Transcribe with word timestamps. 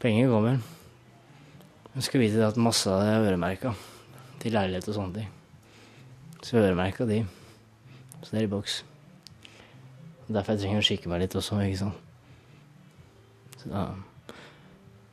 Penger 0.00 0.30
kommer. 0.32 0.60
Jeg 1.94 2.06
skal 2.06 2.22
vite 2.22 2.46
at 2.46 2.56
masse 2.60 2.88
av 2.88 3.02
det 3.02 3.10
er 3.12 3.26
øremerka 3.28 3.74
til 4.40 4.54
leilighet 4.56 4.88
og 4.88 4.96
sånne 4.96 5.18
ting. 5.18 5.32
Så 6.40 6.56
øremerka 6.56 7.04
de. 7.04 7.18
Så 8.22 8.32
det 8.32 8.40
er 8.40 8.46
i 8.46 8.52
boks. 8.52 8.78
Derfor 10.30 10.54
jeg 10.54 10.62
trenger 10.62 10.80
å 10.80 10.86
skikke 10.86 11.10
meg 11.10 11.24
litt 11.24 11.36
også, 11.36 11.58
ikke 11.66 11.82
sant. 11.82 11.98
Så 13.60 13.72
da. 13.72 13.84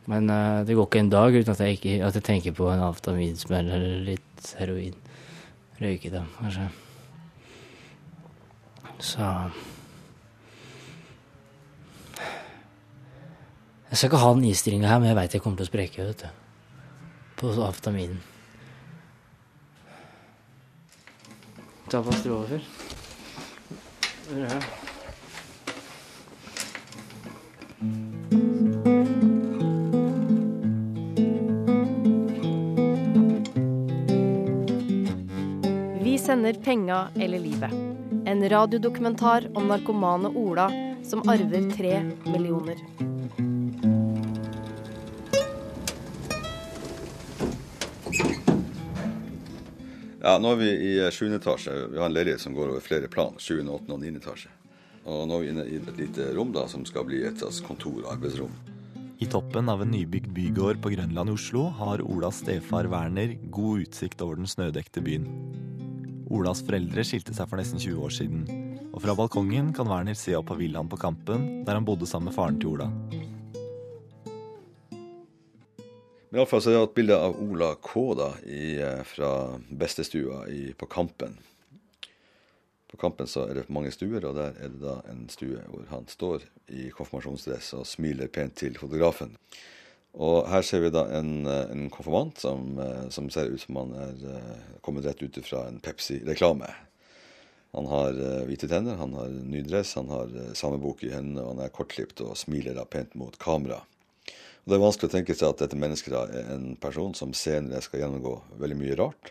Men 0.07 0.31
uh, 0.31 0.63
det 0.63 0.77
går 0.77 0.87
ikke 0.87 1.03
en 1.03 1.11
dag 1.11 1.35
uten 1.35 1.51
at 1.51 1.63
jeg, 1.65 1.79
ikke, 1.81 1.95
at 2.07 2.15
jeg 2.15 2.23
tenker 2.23 2.55
på 2.55 2.69
en 2.71 2.85
avtaminsmell 2.87 3.71
eller 3.75 4.03
litt 4.07 4.51
heroin. 4.61 4.95
Røyke 5.81 6.13
da, 6.13 6.23
kanskje. 6.39 6.69
Så 9.03 9.33
Jeg 13.97 14.03
skal 14.03 14.11
ikke 14.11 14.19
ha 14.21 14.33
den 14.35 14.43
innstillinga 14.45 14.89
her, 14.91 14.99
men 15.01 15.09
jeg 15.09 15.17
veit 15.17 15.33
jeg 15.33 15.41
kommer 15.41 15.57
til 15.57 15.65
å 15.65 15.69
spreke, 15.71 16.03
vet 16.05 16.19
du. 16.21 16.27
På 17.39 17.49
avtaminen. 17.65 18.19
Ta 21.89 22.03
på 22.05 22.13
strået 22.19 22.45
før. 22.51 22.61
Ja. 24.37 24.61
Vi 36.05 36.13
sender 36.21 36.61
penga 36.69 37.07
eller 37.17 37.41
livet. 37.41 37.73
En 38.29 38.45
radiodokumentar 38.45 39.49
om 39.57 39.73
narkomane 39.73 40.29
Ola 40.37 40.69
som 41.01 41.25
arver 41.25 41.71
tre 41.73 42.03
millioner. 42.29 43.16
Ja, 50.27 50.33
nå 50.43 50.49
er 50.51 50.57
vi 50.59 50.67
i 50.67 50.95
sjuende 51.15 51.37
etasje. 51.39 51.71
Vi 51.87 51.99
har 52.01 52.09
en 52.09 52.11
leilighet 52.11 52.41
som 52.43 52.55
går 52.55 52.73
over 52.73 52.83
flere 52.83 53.07
plan. 53.07 53.37
Sjuende, 53.39 53.71
åttende 53.71 53.95
og 53.95 54.01
niende 54.01 54.19
etasje. 54.19 54.49
Og 55.07 55.21
nå 55.29 55.37
er 55.37 55.45
vi 55.45 55.51
inne 55.53 55.63
i 55.63 55.77
et 55.79 56.01
lite 56.01 56.25
rom 56.35 56.51
da, 56.51 56.65
som 56.67 56.83
skal 56.83 57.05
bli 57.07 57.21
et 57.23 57.39
slags 57.39 57.61
kontor- 57.63 58.01
og 58.01 58.09
arbeidsrom. 58.17 58.51
I 59.23 59.29
toppen 59.31 59.71
av 59.71 59.85
en 59.85 59.93
nybygd 59.95 60.27
bygård 60.35 60.81
på 60.83 60.91
Grønland 60.97 61.31
i 61.31 61.35
Oslo 61.37 61.69
har 61.79 62.03
Olas 62.03 62.41
stefar 62.43 62.91
Werner 62.91 63.37
god 63.55 63.87
utsikt 63.87 64.19
over 64.25 64.35
den 64.35 64.51
snødekte 64.51 65.05
byen. 65.05 65.31
Olas 66.27 66.59
foreldre 66.67 67.07
skilte 67.07 67.31
seg 67.31 67.47
for 67.47 67.63
nesten 67.63 67.79
20 67.79 68.03
år 68.03 68.11
siden, 68.19 68.43
og 68.91 68.99
fra 69.05 69.15
balkongen 69.15 69.71
kan 69.71 69.87
Werner 69.87 70.19
se 70.19 70.35
opp 70.35 70.51
på 70.51 70.59
villaen 70.59 70.91
på 70.91 70.99
Kampen, 70.99 71.63
der 71.63 71.79
han 71.79 71.87
bodde 71.87 72.05
sammen 72.05 72.33
med 72.33 72.35
faren 72.35 72.59
til 72.59 72.75
Ola. 72.75 72.91
Iallfall 76.37 76.61
så 76.61 76.69
er 76.71 76.75
det 76.75 76.85
et 76.85 76.97
bilde 76.97 77.15
av 77.17 77.37
Ola 77.41 77.71
K 77.81 78.01
da, 78.17 78.27
i, 78.45 78.75
eh, 78.77 78.99
fra 79.07 79.29
bestestua 79.69 80.43
i, 80.53 80.73
på 80.77 80.85
Kampen. 80.85 81.37
På 82.91 82.99
Kampen 83.01 83.27
så 83.27 83.47
er 83.47 83.57
det 83.57 83.63
mange 83.73 83.89
stuer, 83.95 84.21
og 84.21 84.35
der 84.37 84.53
er 84.61 84.69
det 84.73 84.83
da 84.83 84.99
en 85.09 85.25
stue 85.33 85.63
hvor 85.71 85.87
han 85.89 86.05
står 86.11 86.45
i 86.69 86.91
konfirmasjonsdress 86.93 87.73
og 87.79 87.87
smiler 87.89 88.29
pent 88.29 88.53
til 88.61 88.77
fotografen. 88.77 89.33
Og 90.17 90.45
her 90.51 90.61
ser 90.65 90.85
vi 90.85 90.93
da 90.93 91.07
en, 91.17 91.47
eh, 91.49 91.73
en 91.73 91.89
konfirmant 91.89 92.37
som, 92.37 92.77
eh, 92.79 93.09
som 93.09 93.29
ser 93.33 93.49
ut 93.49 93.61
som 93.61 93.81
han 93.81 93.97
er 94.05 94.41
kommet 94.81 95.05
rett 95.05 95.23
ut 95.23 95.41
fra 95.45 95.67
en 95.67 95.79
Pepsi-reklame. 95.79 96.69
Han 97.73 97.85
har 97.85 98.13
hvite 98.47 98.69
tenner, 98.69 98.95
han 98.95 99.13
har 99.13 99.27
ny 99.27 99.61
dress, 99.61 99.93
han 99.93 100.09
har 100.09 100.29
samebok 100.53 101.03
i 101.03 101.11
hendene, 101.11 101.43
og 101.43 101.55
han 101.55 101.65
er 101.65 101.73
kortklipt 101.75 102.21
og 102.21 102.37
smiler 102.37 102.73
da 102.73 102.85
pent 102.85 103.13
mot 103.15 103.37
kamera. 103.37 103.81
Og 104.67 104.71
Det 104.73 104.75
er 104.75 104.83
vanskelig 104.83 105.07
å 105.07 105.11
tenke 105.13 105.31
seg 105.31 105.47
at 105.53 105.61
dette 105.61 105.77
mennesket 105.79 106.13
er 106.19 106.49
en 106.51 106.73
person 106.75 107.13
som 107.15 107.29
senere 107.31 107.79
skal 107.79 108.01
gjennomgå 108.01 108.33
veldig 108.59 108.75
mye 108.75 108.97
rart, 108.99 109.29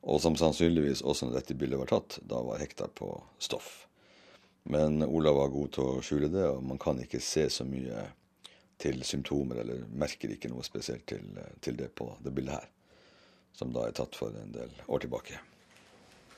og 0.00 0.22
som 0.24 0.32
sannsynligvis 0.40 1.02
også 1.04 1.26
når 1.28 1.34
dette 1.36 1.56
bildet 1.60 1.76
var 1.82 1.90
tatt, 1.90 2.16
da 2.24 2.38
var 2.40 2.56
hekta 2.62 2.86
på 2.88 3.10
stoff. 3.36 3.82
Men 4.64 5.02
Olav 5.04 5.36
var 5.36 5.52
god 5.52 5.74
til 5.76 5.84
å 5.90 6.00
skjule 6.00 6.30
det, 6.32 6.46
og 6.48 6.64
man 6.64 6.80
kan 6.80 7.02
ikke 7.04 7.20
se 7.20 7.44
så 7.52 7.66
mye 7.68 8.06
til 8.80 9.04
symptomer, 9.04 9.60
eller 9.60 9.84
merker 9.92 10.32
ikke 10.32 10.48
noe 10.48 10.64
spesielt 10.64 11.04
til, 11.04 11.28
til 11.60 11.76
det 11.76 11.90
på 11.92 12.08
det 12.24 12.32
bildet 12.32 12.56
her, 12.56 12.68
som 13.52 13.76
da 13.76 13.84
er 13.90 13.98
tatt 14.00 14.16
for 14.16 14.32
en 14.40 14.56
del 14.56 14.72
år 14.88 15.04
tilbake. 15.04 15.36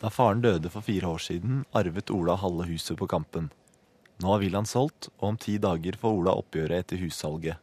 Da 0.02 0.10
faren 0.10 0.42
døde 0.42 0.74
for 0.74 0.82
fire 0.82 1.14
år 1.14 1.22
siden, 1.22 1.62
arvet 1.70 2.10
Ola 2.10 2.34
halve 2.42 2.66
huset 2.66 2.98
på 2.98 3.06
Kampen. 3.14 3.52
Nå 4.18 4.34
er 4.34 4.42
villaen 4.42 4.66
solgt, 4.66 5.12
og 5.20 5.36
om 5.36 5.38
ti 5.38 5.54
dager 5.62 5.94
får 6.02 6.18
Ola 6.18 6.34
oppgjøret 6.42 6.82
etter 6.82 7.06
hussalget. 7.06 7.62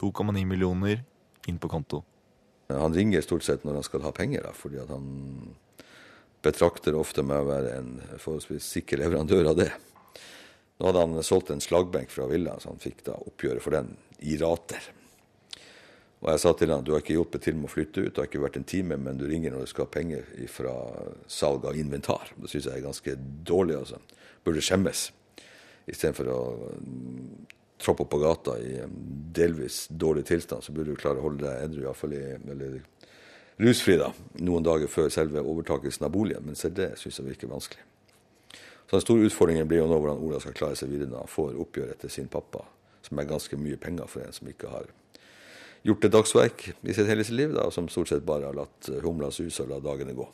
2,9 0.00 0.46
millioner 0.48 1.04
inn 1.48 1.58
på 1.60 1.68
konto. 1.68 2.02
Han 2.70 2.94
ringer 2.94 3.24
stort 3.24 3.44
sett 3.44 3.64
når 3.66 3.80
han 3.80 3.86
skal 3.86 4.04
ha 4.06 4.12
penger, 4.14 4.46
da, 4.46 4.52
fordi 4.54 4.82
han 4.88 5.08
betrakter 6.44 6.96
ofte 6.96 7.24
meg 7.26 7.42
å 7.42 7.50
være 7.50 7.72
en 7.80 7.90
forholdsvis 8.16 8.68
sikker 8.78 9.02
leverandør 9.02 9.50
av 9.52 9.58
det. 9.58 9.70
Nå 10.80 10.88
hadde 10.88 11.02
han 11.04 11.26
solgt 11.26 11.50
en 11.52 11.60
slagbenk 11.60 12.12
fra 12.14 12.28
Villa, 12.30 12.54
så 12.60 12.72
han 12.72 12.80
fikk 12.80 13.04
da 13.10 13.18
oppgjøret 13.18 13.64
for 13.64 13.76
den 13.76 13.92
i 14.24 14.38
rater. 14.40 14.86
Og 16.20 16.28
jeg 16.28 16.40
sa 16.42 16.52
til 16.56 16.72
han 16.72 16.84
du 16.84 16.92
har 16.94 17.02
ikke 17.02 17.16
hjulpet 17.16 17.44
til 17.44 17.56
med 17.56 17.68
å 17.68 17.72
flytte 17.72 18.04
ut, 18.04 18.10
det 18.14 18.22
har 18.22 18.28
ikke 18.28 18.42
vært 18.44 18.58
en 18.60 18.68
time, 18.68 18.96
men 19.00 19.20
du 19.20 19.26
ringer 19.28 19.52
når 19.52 19.64
du 19.64 19.72
skal 19.72 19.86
ha 19.86 19.92
penger 19.92 20.26
fra 20.52 20.74
salg 21.28 21.64
av 21.68 21.76
inventar. 21.80 22.32
Det 22.36 22.52
syns 22.52 22.68
jeg 22.68 22.76
er 22.76 22.86
ganske 22.86 23.16
dårlig, 23.48 23.78
altså. 23.80 24.00
Burde 24.44 24.64
skjemmes. 24.64 25.06
Istedenfor 25.90 26.32
å 26.32 26.40
troppe 27.80 28.04
opp 28.04 28.10
på 28.12 28.20
gata 28.20 28.56
i 28.60 28.80
delvis 29.34 29.86
dårlig 29.88 30.26
tilstand, 30.28 30.64
så 30.64 30.72
burde 30.72 30.92
du 30.92 31.00
klare 31.00 31.20
å 31.20 31.26
holde 31.28 31.46
deg 31.46 31.64
edru, 31.64 31.84
iallfall 31.84 32.14
eller 32.14 32.80
rusfri, 33.60 33.96
da, 34.00 34.10
noen 34.40 34.64
dager 34.64 34.90
før 34.90 35.08
selve 35.12 35.42
overtakelsen 35.44 36.06
av 36.06 36.12
boligen. 36.14 36.44
Men 36.46 36.58
selv 36.58 36.76
det 36.80 36.92
syns 37.00 37.20
jeg 37.20 37.28
virker 37.28 37.50
vanskelig. 37.50 37.86
Så 38.90 38.96
den 38.96 39.04
store 39.04 39.26
utfordringen 39.28 39.68
blir 39.70 39.84
jo 39.84 39.88
nå 39.90 40.00
hvordan 40.00 40.22
Ola 40.26 40.40
skal 40.42 40.56
klare 40.56 40.78
seg 40.78 40.90
videre 40.90 41.12
når 41.12 41.24
han 41.24 41.30
får 41.30 41.60
oppgjør 41.62 41.92
etter 41.92 42.12
sin 42.12 42.30
pappa, 42.30 42.64
som 43.06 43.20
er 43.20 43.28
ganske 43.30 43.58
mye 43.60 43.78
penger 43.80 44.08
for 44.10 44.24
en 44.24 44.34
som 44.34 44.48
ikke 44.50 44.72
har 44.72 44.88
gjort 45.86 46.04
et 46.04 46.12
dagsverk 46.12 46.64
i 46.74 46.96
sitt 46.96 47.08
hele 47.08 47.24
sitt 47.24 47.38
liv, 47.38 47.54
da, 47.54 47.68
og 47.68 47.74
som 47.74 47.88
stort 47.88 48.10
sett 48.10 48.26
bare 48.26 48.50
har 48.50 48.56
latt 48.56 48.90
humla 49.04 49.30
suse 49.32 49.62
og 49.64 49.70
la 49.70 49.78
dagene 49.84 50.16
gå. 50.18 50.26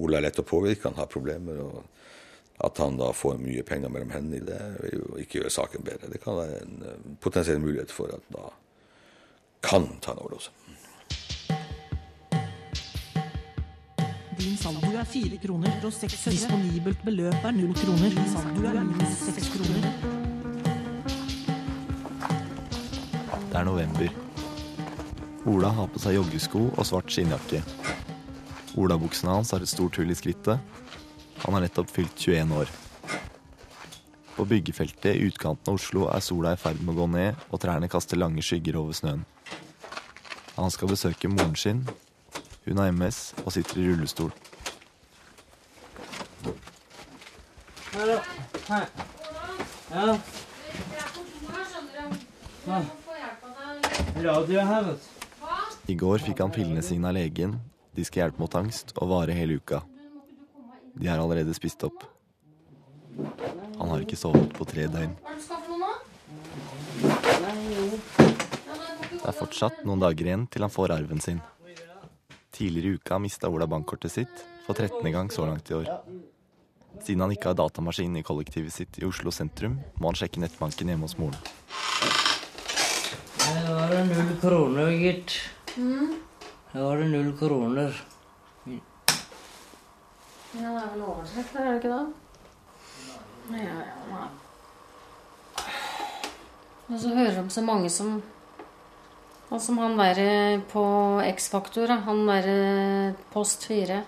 Ola 0.00 0.18
er 0.18 0.28
lett 0.28 0.40
å 0.40 0.46
påvirke, 0.46 0.88
han 0.88 0.98
har 0.98 1.10
problemer. 1.10 1.58
og 1.60 1.82
At 2.62 2.78
han 2.78 2.96
da 2.96 3.10
får 3.12 3.40
mye 3.42 3.64
penger 3.66 3.90
mellom 3.90 4.12
hendene, 4.14 4.46
det 4.46 4.60
vil 4.84 5.00
jo 5.00 5.16
ikke 5.18 5.40
gjøre 5.40 5.50
saken 5.50 5.82
bedre. 5.86 6.10
Det 6.12 6.20
kan 6.22 6.38
være 6.38 6.60
en 6.62 6.84
uh, 6.86 7.16
potensiell 7.20 7.58
mulighet 7.60 7.90
for 7.90 8.14
at 8.14 8.22
han 8.22 8.36
da 8.36 8.52
kan 9.64 9.88
ta 10.04 10.12
en 10.12 10.22
overdose. 10.22 10.50
Din 14.38 14.56
saldo 14.60 14.90
er 14.92 15.06
fire 15.08 15.38
kroner 15.40 15.80
og 15.82 15.92
seks 15.94 16.26
øre. 16.26 16.34
Disponibelt 16.34 17.04
beløp 17.04 17.46
er 17.48 17.54
null 17.56 17.74
kroner. 17.78 18.12
Din 18.12 18.30
saldo 18.32 18.66
er 18.68 18.84
minus 18.84 19.16
seks 19.24 19.48
kroner. 19.54 19.88
Det 23.50 23.60
er 23.60 23.64
november. 23.64 24.10
Ola 25.46 25.70
har 25.76 25.88
på 25.92 26.02
seg 26.02 26.18
joggesko 26.18 26.66
og 26.74 26.86
svart 26.88 27.10
skinnjakke. 27.14 27.62
Olabuksene 28.80 29.38
hans 29.38 29.54
har 29.54 29.62
et 29.62 29.70
stort 29.70 29.96
hull 30.00 30.10
i 30.10 30.18
skrittet. 30.18 30.83
Han 31.44 31.54
har 31.54 31.60
nettopp 31.60 31.90
fylt 31.90 32.18
21 32.18 32.52
år. 32.52 32.70
På 34.36 34.44
byggefeltet 34.44 35.16
i 35.16 35.26
utkanten 35.28 35.70
av 35.70 35.76
Oslo 35.76 36.08
er 36.08 36.24
sola 36.24 36.54
i 36.54 36.58
ferd 36.58 36.80
med 36.80 36.94
å 36.94 37.02
gå 37.02 37.06
ned, 37.12 37.44
og 37.52 37.60
trærne 37.60 37.90
kaster 37.92 38.18
lange 38.18 38.42
skygger 38.42 38.80
over 38.80 38.96
snøen. 38.96 39.26
Han 40.56 40.72
skal 40.72 40.88
besøke 40.88 41.28
moren 41.28 41.54
sin. 41.58 41.84
Hun 42.64 42.80
har 42.80 42.90
MS 42.96 43.34
og 43.44 43.52
sitter 43.52 43.82
i 43.82 43.86
rullestol. 43.90 44.32
I 55.86 55.94
går 56.00 56.24
fikk 56.24 56.40
han 56.40 56.54
pillene 56.54 56.82
sine 56.82 57.10
av 57.10 57.18
legen. 57.20 57.58
De 57.94 58.04
skal 58.06 58.24
hjelpe 58.24 58.40
mot 58.40 58.62
angst 58.64 58.96
og 58.96 59.12
vare 59.12 59.36
hele 59.36 59.60
uka. 59.60 59.84
De 60.94 61.08
er 61.10 61.18
allerede 61.18 61.54
spist 61.56 61.82
opp. 61.86 62.04
Han 63.78 63.90
har 63.90 64.02
ikke 64.04 64.18
sovet 64.18 64.52
på 64.54 64.66
tre 64.68 64.86
døgn. 64.90 65.14
Det 69.14 69.30
er 69.30 69.36
fortsatt 69.38 69.82
noen 69.88 70.02
dager 70.02 70.28
igjen 70.28 70.46
til 70.52 70.66
han 70.66 70.72
får 70.72 70.94
arven 70.94 71.22
sin. 71.24 71.40
Tidligere 72.54 72.92
i 72.92 72.98
uka 73.00 73.18
mista 73.18 73.50
Ola 73.50 73.66
bankkortet 73.66 74.12
sitt 74.12 74.44
for 74.66 74.76
13. 74.76 75.10
gang 75.12 75.30
så 75.32 75.46
langt 75.48 75.70
i 75.70 75.78
år. 75.80 75.90
Siden 77.02 77.24
han 77.24 77.32
ikke 77.34 77.50
har 77.50 77.58
datamaskin 77.58 78.14
i 78.20 78.22
kollektivet 78.22 78.72
sitt 78.72 79.00
i 79.00 79.06
Oslo 79.08 79.32
sentrum, 79.34 79.80
må 79.98 80.12
han 80.12 80.18
sjekke 80.18 80.42
nettbanken 80.42 80.92
hjemme 80.92 81.08
hos 81.08 81.16
moren. 81.18 81.40
Her 83.44 83.66
var 83.74 83.90
det 83.90 84.04
null 84.12 84.30
kroner, 84.40 84.92
gitt. 85.02 85.38
Her 85.74 86.86
var 86.86 87.02
det 87.02 87.10
null 87.10 87.32
kroner. 87.40 87.98
Ja, 90.54 90.70
det 90.70 90.82
er 90.82 90.90
vel 90.92 91.02
der, 91.02 91.60
er 91.60 91.68
det 91.68 91.76
ikke 91.80 91.90
det? 91.90 92.04
Ja, 93.50 93.76
ja, 93.82 93.94
nei. 94.10 94.28
Og 96.84 97.00
så 97.00 97.14
hører 97.16 97.40
om 97.40 97.50
så 97.50 97.64
mange 97.64 97.90
som 97.90 98.22
Og 99.50 99.60
som 99.62 99.78
han 99.78 99.98
derre 99.98 100.60
på 100.70 100.82
X-Faktor, 101.28 101.90
han 102.06 102.22
derre 102.26 103.14
Post 103.32 103.66
4. 103.68 104.00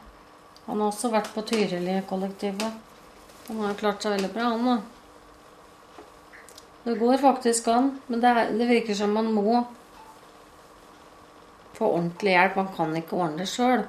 Han 0.67 0.81
har 0.81 0.89
også 0.89 1.11
vært 1.13 1.29
på 1.35 1.45
Tyrili-kollektivet. 1.47 2.73
Han 3.49 3.61
har 3.63 3.77
klart 3.79 4.03
seg 4.03 4.17
veldig 4.17 4.31
bra, 4.35 4.49
han 4.55 4.67
da. 4.67 4.77
Det 6.87 6.97
går 6.99 7.21
faktisk 7.23 7.69
an, 7.71 7.93
men 8.07 8.23
det, 8.23 8.33
er, 8.33 8.51
det 8.59 8.67
virker 8.71 8.99
som 8.99 9.15
man 9.15 9.29
må 9.35 9.61
få 11.77 11.93
ordentlig 11.93 12.35
hjelp. 12.35 12.57
Man 12.63 12.73
kan 12.75 12.97
ikke 12.99 13.21
ordne 13.21 13.45
det 13.45 13.51
sjøl. 13.53 13.85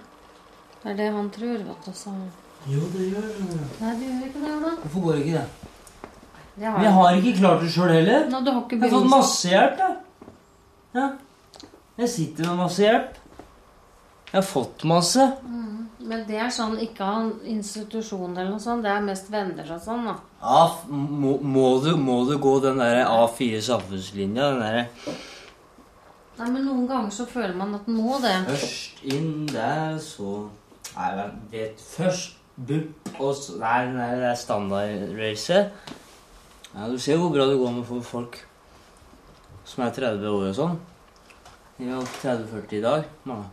Det 0.83 0.92
er 0.92 1.00
det 1.00 1.09
han 1.15 1.31
tror. 1.33 1.63
vet 1.71 1.88
du. 1.88 1.94
Så... 1.98 2.13
Jo, 2.68 2.81
det 2.94 3.06
gjør 3.14 3.28
det. 3.28 3.60
Nei, 3.80 3.94
det 4.00 4.10
gjør 4.10 4.25
ikke 4.28 4.42
det, 4.44 4.56
Ola. 4.58 4.74
Hvorfor 4.81 5.06
går 5.06 5.22
ikke 5.22 5.38
det? 5.38 5.46
Det 6.58 6.72
Men 6.74 6.84
jeg 6.84 6.94
har 6.98 7.19
ikke 7.19 7.38
klart 7.38 7.62
det 7.64 7.69
sjøl 7.72 7.94
heller. 7.94 8.28
Nå, 8.31 8.42
du 8.44 8.52
har 8.52 8.64
ikke 8.66 8.80
Jeg 8.81 8.90
har 8.90 8.98
fått 8.98 9.12
masse 9.14 9.52
hjelp, 9.52 9.84
jeg. 9.84 9.96
Ja. 10.98 11.08
Jeg 12.02 12.10
sitter 12.14 12.50
med 12.50 12.60
masse 12.64 12.84
hjelp. 12.84 13.19
Jeg 14.31 14.40
har 14.40 14.48
fått 14.48 14.84
masse. 14.90 15.28
Men 16.08 16.24
det 16.28 16.38
er 16.40 16.52
sånn 16.54 16.78
ikke 16.84 17.04
ha 17.08 17.22
en 17.22 17.31
institusjon 17.52 18.36
eller 18.36 18.52
noe 18.54 18.64
sånt. 18.64 18.84
Det 18.86 18.92
er 18.92 19.06
mest 19.06 19.31
venner 19.31 19.72
og 19.75 19.81
sånn, 19.84 20.06
da. 20.08 20.16
Ja, 20.42 20.62
må, 20.92 21.38
må, 21.42 21.66
du, 21.84 21.92
må 22.00 22.22
du 22.30 22.38
gå 22.42 22.54
den 22.64 22.80
der 22.84 23.04
A4 23.06 23.60
samfunnslinja? 23.66 24.52
Den 24.54 24.64
derre 24.64 25.18
Nei, 26.38 26.52
men 26.54 26.68
noen 26.68 26.84
ganger 26.86 27.10
så 27.16 27.25
føler 27.25 27.56
man 27.58 27.74
at 27.74 27.88
den 27.90 27.98
må 27.98 28.19
det. 28.22 28.36
først 28.46 29.00
inn 29.10 29.48
der, 29.50 29.98
så 30.04 30.44
Nei, 30.94 31.25
vet 31.52 31.81
Først 31.81 32.37
bupp, 32.57 33.09
og 33.19 33.36
så 33.38 33.57
Nei, 33.62 33.86
den 33.86 33.98
der, 34.00 34.15
det 34.18 34.30
er 34.31 34.39
standardracet. 34.42 35.94
Ja, 36.74 36.88
du 36.89 36.98
ser 37.01 37.18
hvor 37.21 37.33
bra 37.33 37.45
det 37.50 37.57
går 37.57 37.71
med 37.77 37.86
for 37.86 38.01
folk 38.06 38.39
som 39.68 39.83
er 39.83 39.94
30 39.94 40.27
år 40.30 40.50
og 40.50 40.57
sånn. 40.57 40.75
De 41.77 41.88
er 41.92 42.12
30-40 42.24 42.75
i 42.77 42.81
dag. 42.81 43.07
Mange. 43.30 43.50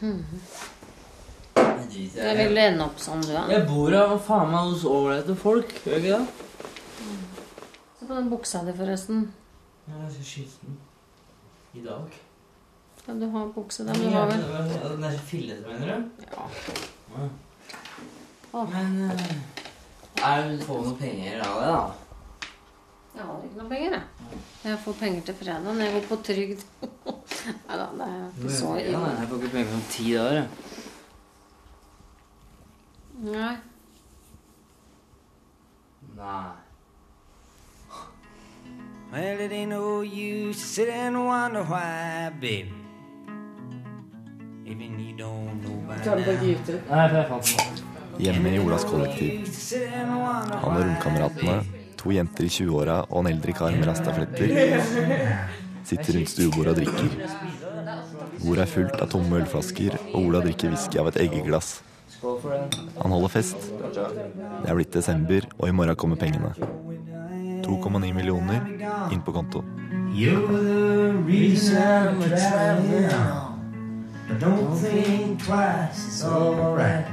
Mm. 0.00 0.24
Jeg 1.56 2.10
det. 2.12 2.34
vil 2.36 2.58
ende 2.60 2.84
opp 2.84 3.00
sånn, 3.00 3.22
du, 3.24 3.32
ja. 3.32 3.46
Jeg 3.50 3.64
bor 3.68 3.94
her 3.94 4.12
faen 4.26 4.52
meg 4.52 4.68
hos 4.68 4.84
ålreite 4.90 5.36
folk, 5.40 5.72
gjør 5.86 5.96
jeg 5.96 6.04
ikke 6.04 6.18
det? 6.18 6.44
Se 7.96 8.04
på 8.04 8.12
den 8.12 8.28
buksa 8.30 8.62
di, 8.66 8.74
forresten. 8.76 9.24
Jeg 9.86 10.04
er 10.04 10.12
så 10.12 10.26
skitten. 10.26 10.78
I 11.76 11.84
dag. 11.84 12.25
Ja, 13.06 13.14
du 13.14 13.26
har 13.30 13.46
bukse 13.54 13.84
der, 13.86 13.94
du 13.94 14.08
har 14.10 14.26
vel 14.26 14.40
Den 14.96 15.04
er 15.04 15.12
så 15.14 15.22
fillete, 15.28 15.62
mener 15.68 15.86
du? 15.86 16.24
Ja. 16.26 16.46
Ja. 17.16 17.28
Åh. 18.52 18.70
Men 18.72 19.10
eh, 19.10 19.36
er 20.24 20.48
det 20.48 20.64
får 20.66 20.82
noe 20.88 20.96
penger 20.98 21.42
av 21.44 21.60
det, 21.60 21.68
da? 21.70 21.84
Jeg 23.16 23.24
har 23.28 23.44
ikke 23.46 23.60
noe 23.60 23.68
penger, 23.70 23.94
jeg. 23.96 24.40
Jeg 24.64 24.78
får 24.84 24.96
penger 25.00 25.22
til 25.28 25.36
fredag 25.38 25.62
når 25.66 25.84
jeg 25.84 25.94
går 25.94 26.06
på 26.08 26.18
trygd. 26.28 26.64
Nei 27.68 27.78
da, 27.78 27.86
det 28.00 28.08
er 28.08 28.24
ikke 28.34 28.54
så 28.58 28.72
ille. 28.80 28.92
Ja, 28.96 29.00
jeg 29.20 29.28
får 29.30 29.42
ikke 29.42 29.52
penger 29.54 29.74
om 29.78 29.84
ti 29.94 30.06
dager. 30.12 30.34
jeg. 30.36 30.48
Nei. 33.16 33.56
Nei. 36.16 36.54
Well, 39.12 39.40
it 39.40 39.52
ain't 39.52 39.70
no 39.70 40.00
use 40.02 40.58
to 40.58 40.66
sit 40.66 40.88
and 40.88 41.24
wonder 41.24 41.62
why, 41.62 42.30
baby. 42.40 42.85
Even 44.68 44.98
you 44.98 45.14
don't 45.16 45.62
know. 45.62 45.76
Nei, 45.86 45.96
for 46.02 47.16
jeg 47.16 47.26
fant 47.28 47.50
den. 47.54 47.76
Hjemme 48.18 48.50
i 48.50 48.58
Olas 48.58 48.82
kollektiv. 48.88 49.46
Han 50.00 50.56
og 50.58 50.80
romkameratene, 50.80 51.54
to 52.00 52.10
jenter 52.16 52.48
i 52.48 52.50
20-åra 52.50 52.96
og 53.04 53.20
en 53.20 53.30
eldre 53.30 53.54
kar 53.54 53.76
med 53.76 53.86
rastafletter, 53.86 54.48
sitter 55.86 56.18
rundt 56.18 56.34
stuebordet 56.34 56.74
og 56.74 56.80
drikker. 56.80 57.14
Bordet 58.42 58.66
er 58.66 58.72
fullt 58.74 58.98
av 58.98 59.14
tomme 59.14 59.38
ølflasker, 59.44 60.00
og 60.10 60.18
Ola 60.24 60.42
drikker 60.42 60.74
whisky 60.74 60.98
av 60.98 61.12
et 61.12 61.22
eggeglass. 61.28 61.76
Han 62.24 63.14
holder 63.14 63.36
fest. 63.38 63.70
Det 63.70 64.66
er 64.66 64.74
blitt 64.74 64.94
desember, 64.98 65.46
og 65.60 65.68
i 65.70 65.76
morgen 65.78 65.94
kommer 65.94 66.18
pengene. 66.18 66.56
2,9 67.62 68.14
millioner 68.18 68.66
inn 69.14 69.22
på 69.22 69.30
konto. 69.36 69.62
You're 70.10 70.42
the 70.50 71.12
reason 71.22 71.76
I'm 71.78 72.18
traveling 72.34 73.12
on. 73.14 73.55
But 74.28 74.40
don't 74.40 74.76
think 74.76 75.44
twice, 75.44 76.06
it's 76.08 76.24
alright. 76.24 77.06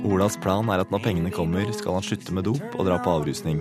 Olas 0.00 0.38
plan 0.40 0.66
er 0.72 0.80
at 0.80 0.90
når 0.90 1.02
pengene 1.04 1.30
kommer, 1.30 1.68
skal 1.76 1.98
han 1.98 2.04
slutte 2.04 2.32
med 2.32 2.48
dop 2.48 2.74
og 2.80 2.86
dra 2.88 2.96
på 3.04 3.12
avrusning. 3.20 3.60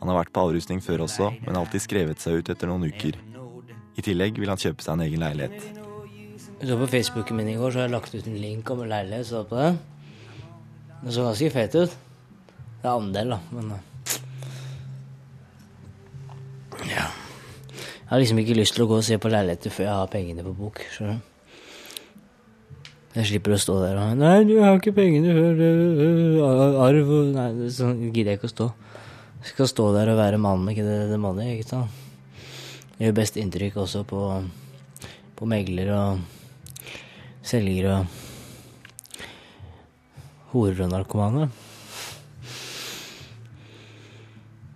Han 0.00 0.10
har 0.10 0.18
vært 0.22 0.32
på 0.32 0.48
avrusning 0.48 0.80
før 0.82 1.04
også, 1.04 1.30
men 1.44 1.60
alltid 1.60 1.84
skrevet 1.84 2.20
seg 2.20 2.40
ut 2.40 2.50
etter 2.52 2.70
noen 2.70 2.88
uker. 2.88 3.20
I 3.94 4.02
tillegg 4.02 4.40
vil 4.40 4.50
han 4.50 4.60
kjøpe 4.60 4.82
seg 4.82 4.96
en 4.96 5.04
egen 5.04 5.22
leilighet. 5.22 5.82
Så 6.64 6.78
på 6.80 6.88
Facebooken 6.88 7.38
min 7.38 7.52
i 7.52 7.58
går, 7.60 7.70
så 7.70 7.82
har 7.82 7.90
jeg 7.90 7.94
lagt 7.94 8.16
ut 8.16 8.26
en 8.30 8.40
link 8.40 8.72
om 8.72 8.82
en 8.82 8.90
leilighet. 8.90 9.28
Så 9.28 9.44
på 9.46 9.60
den. 9.60 9.78
Den 11.04 11.12
så 11.12 11.26
ganske 11.26 11.50
fete 11.52 11.84
ut. 11.84 11.96
Det 12.80 12.88
er 12.88 12.94
andel, 12.96 13.34
da, 13.34 13.38
men 13.52 13.74
eh. 13.76 13.82
Ja. 16.88 17.04
Jeg 18.04 18.08
har 18.08 18.20
liksom 18.22 18.40
ikke 18.40 18.56
lyst 18.56 18.76
til 18.76 18.84
å 18.84 18.88
gå 18.88 18.98
og 19.00 19.04
se 19.04 19.18
på 19.20 19.30
leiligheter 19.32 19.72
før 19.72 19.86
jeg 19.88 19.98
har 20.00 20.10
pengene 20.12 20.44
på 20.46 20.54
bok. 20.56 20.80
skjønner? 20.94 21.20
Jeg 23.14 23.28
slipper 23.28 23.54
å 23.54 23.60
stå 23.60 23.76
der 23.78 24.00
og 24.00 24.16
'Nei, 24.18 24.44
du 24.48 24.56
har 24.58 24.80
ikke 24.80 24.96
pengene 24.96 25.34
før 25.36 26.80
arv 26.88 27.12
og 27.14 27.28
Nei, 27.36 27.68
sånn 27.70 28.10
gidder 28.10 28.32
jeg 28.32 28.40
ikke 28.40 28.50
å 28.50 28.56
stå. 28.56 28.72
Jeg 29.44 29.52
skal 29.52 29.68
stå 29.70 29.92
der 29.94 30.10
og 30.10 30.18
være 30.18 30.40
mannen, 30.40 30.68
ikke 30.72 30.88
det, 30.88 30.98
det 31.12 31.20
mannen, 31.20 31.52
ikke 31.52 31.68
sant? 31.68 31.90
Det 32.96 33.06
gjør 33.06 33.18
best 33.20 33.36
inntrykk 33.36 33.76
også 33.76 34.04
på, 34.08 34.20
på 35.36 35.46
megler 35.46 35.92
og 35.94 36.20
selger 37.44 37.90
og 37.92 38.23
horer 40.54 40.84
og 40.86 40.92
narkomane. 40.92 41.48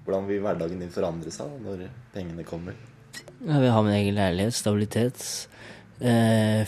Hvordan 0.04 0.28
vil 0.28 0.40
hverdagen 0.42 0.80
din 0.82 0.92
forandre 0.92 1.32
seg 1.32 1.58
når 1.62 1.86
pengene 2.14 2.44
kommer? 2.48 2.76
Jeg 3.38 3.62
vil 3.62 3.70
ha 3.70 3.82
min 3.84 3.94
egen 3.94 4.16
leilighet, 4.16 4.56
stabilitet. 4.56 5.24
Eh, 6.00 6.64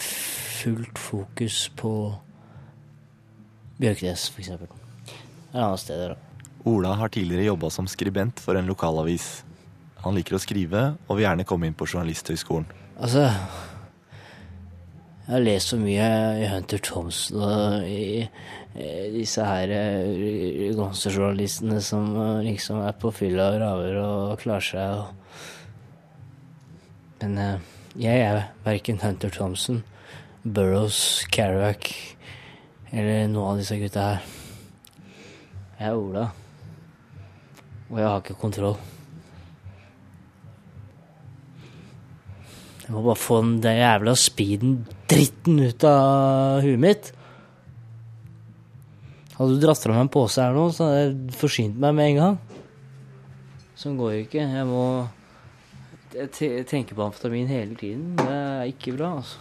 fullt 0.60 0.98
fokus 1.00 1.70
på 1.78 1.92
Bjørknes, 3.80 4.28
eksempel. 4.36 4.68
Eller 5.54 5.64
andre 5.64 5.78
steder. 5.80 6.08
da. 6.12 6.44
Ola 6.68 6.92
har 7.00 7.08
tidligere 7.08 7.48
jobba 7.48 7.70
som 7.70 7.88
skribent 7.88 8.40
for 8.40 8.54
en 8.54 8.68
lokalavis. 8.68 9.42
Han 10.04 10.14
liker 10.14 10.36
å 10.36 10.42
skrive, 10.42 10.82
og 11.08 11.16
vil 11.16 11.24
gjerne 11.24 11.46
komme 11.48 11.66
inn 11.66 11.76
på 11.76 11.88
Journalisthøgskolen. 11.88 12.68
Altså 13.00 13.24
Jeg 15.30 15.36
har 15.36 15.44
lest 15.46 15.70
så 15.70 15.76
mye 15.78 16.06
i 16.42 16.46
Hunter 16.50 16.80
Thompson 16.82 17.38
og 17.46 17.84
i, 17.86 18.24
disse 19.14 19.44
her 19.46 19.70
gangsterjournalistene 20.74 21.78
som 21.86 22.08
eh, 22.18 22.48
liksom 22.48 22.80
er 22.82 22.98
på 22.98 23.12
fylla 23.14 23.46
og 23.52 23.60
raver 23.62 24.00
og 24.00 24.42
klarer 24.42 24.66
seg 24.66 24.96
og 24.98 25.06
Men 27.22 27.38
eh, 27.38 27.70
jeg 28.08 28.26
er 28.26 28.42
verken 28.66 28.98
Hunter 29.04 29.30
Thompson, 29.30 29.84
Burroughs, 30.42 31.22
Kerouac 31.30 31.94
eller 32.90 33.30
noen 33.30 33.54
av 33.54 33.62
disse 33.62 33.78
gutta 33.78 34.10
her. 34.10 34.28
Jeg 35.78 35.92
er 35.94 35.94
Ola, 35.94 36.28
og 37.86 37.98
jeg 38.02 38.08
har 38.10 38.22
ikke 38.24 38.40
kontroll. 38.48 38.80
Jeg 42.82 42.96
må 42.96 43.10
bare 43.12 43.28
få 43.30 43.44
den 43.46 43.84
jævla 43.84 44.18
speeden 44.18 44.80
dritten 45.10 45.58
ut 45.66 45.84
av 45.88 46.60
huet 46.64 46.78
mitt. 46.80 47.12
Hadde 49.36 49.54
du 49.56 49.60
dratt 49.62 49.80
fra 49.82 49.94
meg 49.96 50.04
en 50.06 50.12
pose 50.12 50.42
her 50.42 50.52
nå, 50.56 50.66
så 50.76 50.86
hadde 50.88 51.02
jeg 51.04 51.36
forsynt 51.40 51.78
meg 51.80 51.94
med 51.96 52.10
en 52.12 52.18
gang. 52.20 52.38
Sånn 53.80 53.96
går 53.96 54.12
jo 54.18 54.24
ikke. 54.26 54.42
Jeg 54.44 54.66
må 54.68 54.84
Jeg 56.12 56.30
te- 56.34 56.64
tenker 56.66 56.96
på 56.98 57.04
amfetamin 57.06 57.46
hele 57.46 57.76
tiden. 57.78 58.16
Det 58.18 58.26
er 58.34 58.64
ikke 58.72 58.96
bra, 58.96 59.12
altså. 59.20 59.38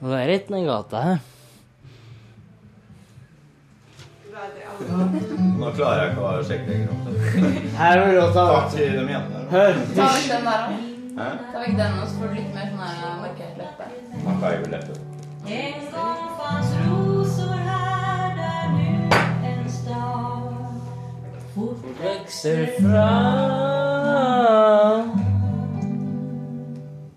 Og 0.00 0.08
det 0.08 0.16
er 0.22 0.26
rett 0.32 0.48
ned 0.50 0.64
gata 0.66 1.02
her. 1.04 1.20
Nå 5.56 5.70
klarer 5.76 6.02
jeg 6.02 6.10
ikke 6.12 6.24
å 6.24 6.42
sjekke 6.48 6.68
lenger. 6.72 7.70
Her 7.76 8.02
er 8.02 8.12
låta. 8.18 8.42
Takk 8.50 8.74
til 8.74 8.92
dem 8.98 9.08
igjen. 9.08 9.32
Hør. 9.52 10.95
Hæ? 11.16 11.28
Ta 11.52 11.58
vekk 11.58 11.76
den, 11.78 11.92
og 12.02 12.08
så 12.08 12.14
får 12.18 12.26
du 12.26 12.34
litt 12.36 12.52
mer 12.54 12.66
sånn 12.70 12.80
her 12.84 13.14
markert 13.22 13.56
leppe. 13.60 13.84
Man 14.24 14.34
kan 14.40 14.50
jo 14.52 14.64
leppe. 14.72 14.92
En 15.58 15.78
gang 15.92 16.22
fanns 16.40 16.70
rosor 16.84 17.56
her 17.68 18.26
der 18.36 18.64
nu 18.74 18.90
en 19.50 19.62
stad 19.70 20.42
Vekster 22.02 22.60
fram 22.80 24.24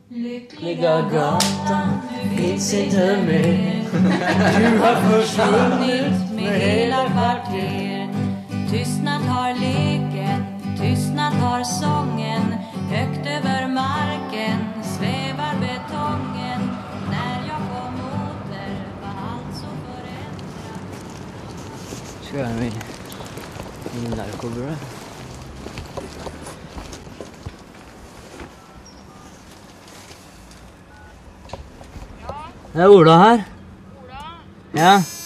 Lykkelige 0.09 0.95
gatan, 1.11 1.89
finns 2.37 2.73
inte 2.73 3.07
mer. 3.27 3.83
Du 4.59 4.67
har 4.83 4.95
försvunnit 5.09 6.17
med 6.35 6.51
hela 6.61 7.01
kvarter 7.09 8.07
Tystnad 8.71 9.21
har 9.21 9.53
leken, 9.53 10.45
tystnad 10.77 11.33
har 11.33 11.63
sången 11.63 12.53
Högt 12.89 13.19
over 13.19 13.67
marken 13.67 14.59
svever 14.83 15.53
betongen 15.59 16.61
När 17.09 17.47
jag 17.47 17.57
kom 17.57 17.95
åter 17.95 18.83
var 19.01 19.09
allt 19.09 19.55
så 19.55 19.65
förändrat 19.85 20.81
Skal 22.21 22.39
være 22.39 22.53
min, 22.59 22.73
min 24.01 24.11
narkobror. 24.17 24.75
Det 32.73 32.81
er 32.81 32.87
Ola 32.87 33.17
her. 33.17 33.43
Ola? 34.03 34.19
Ja. 34.73 35.18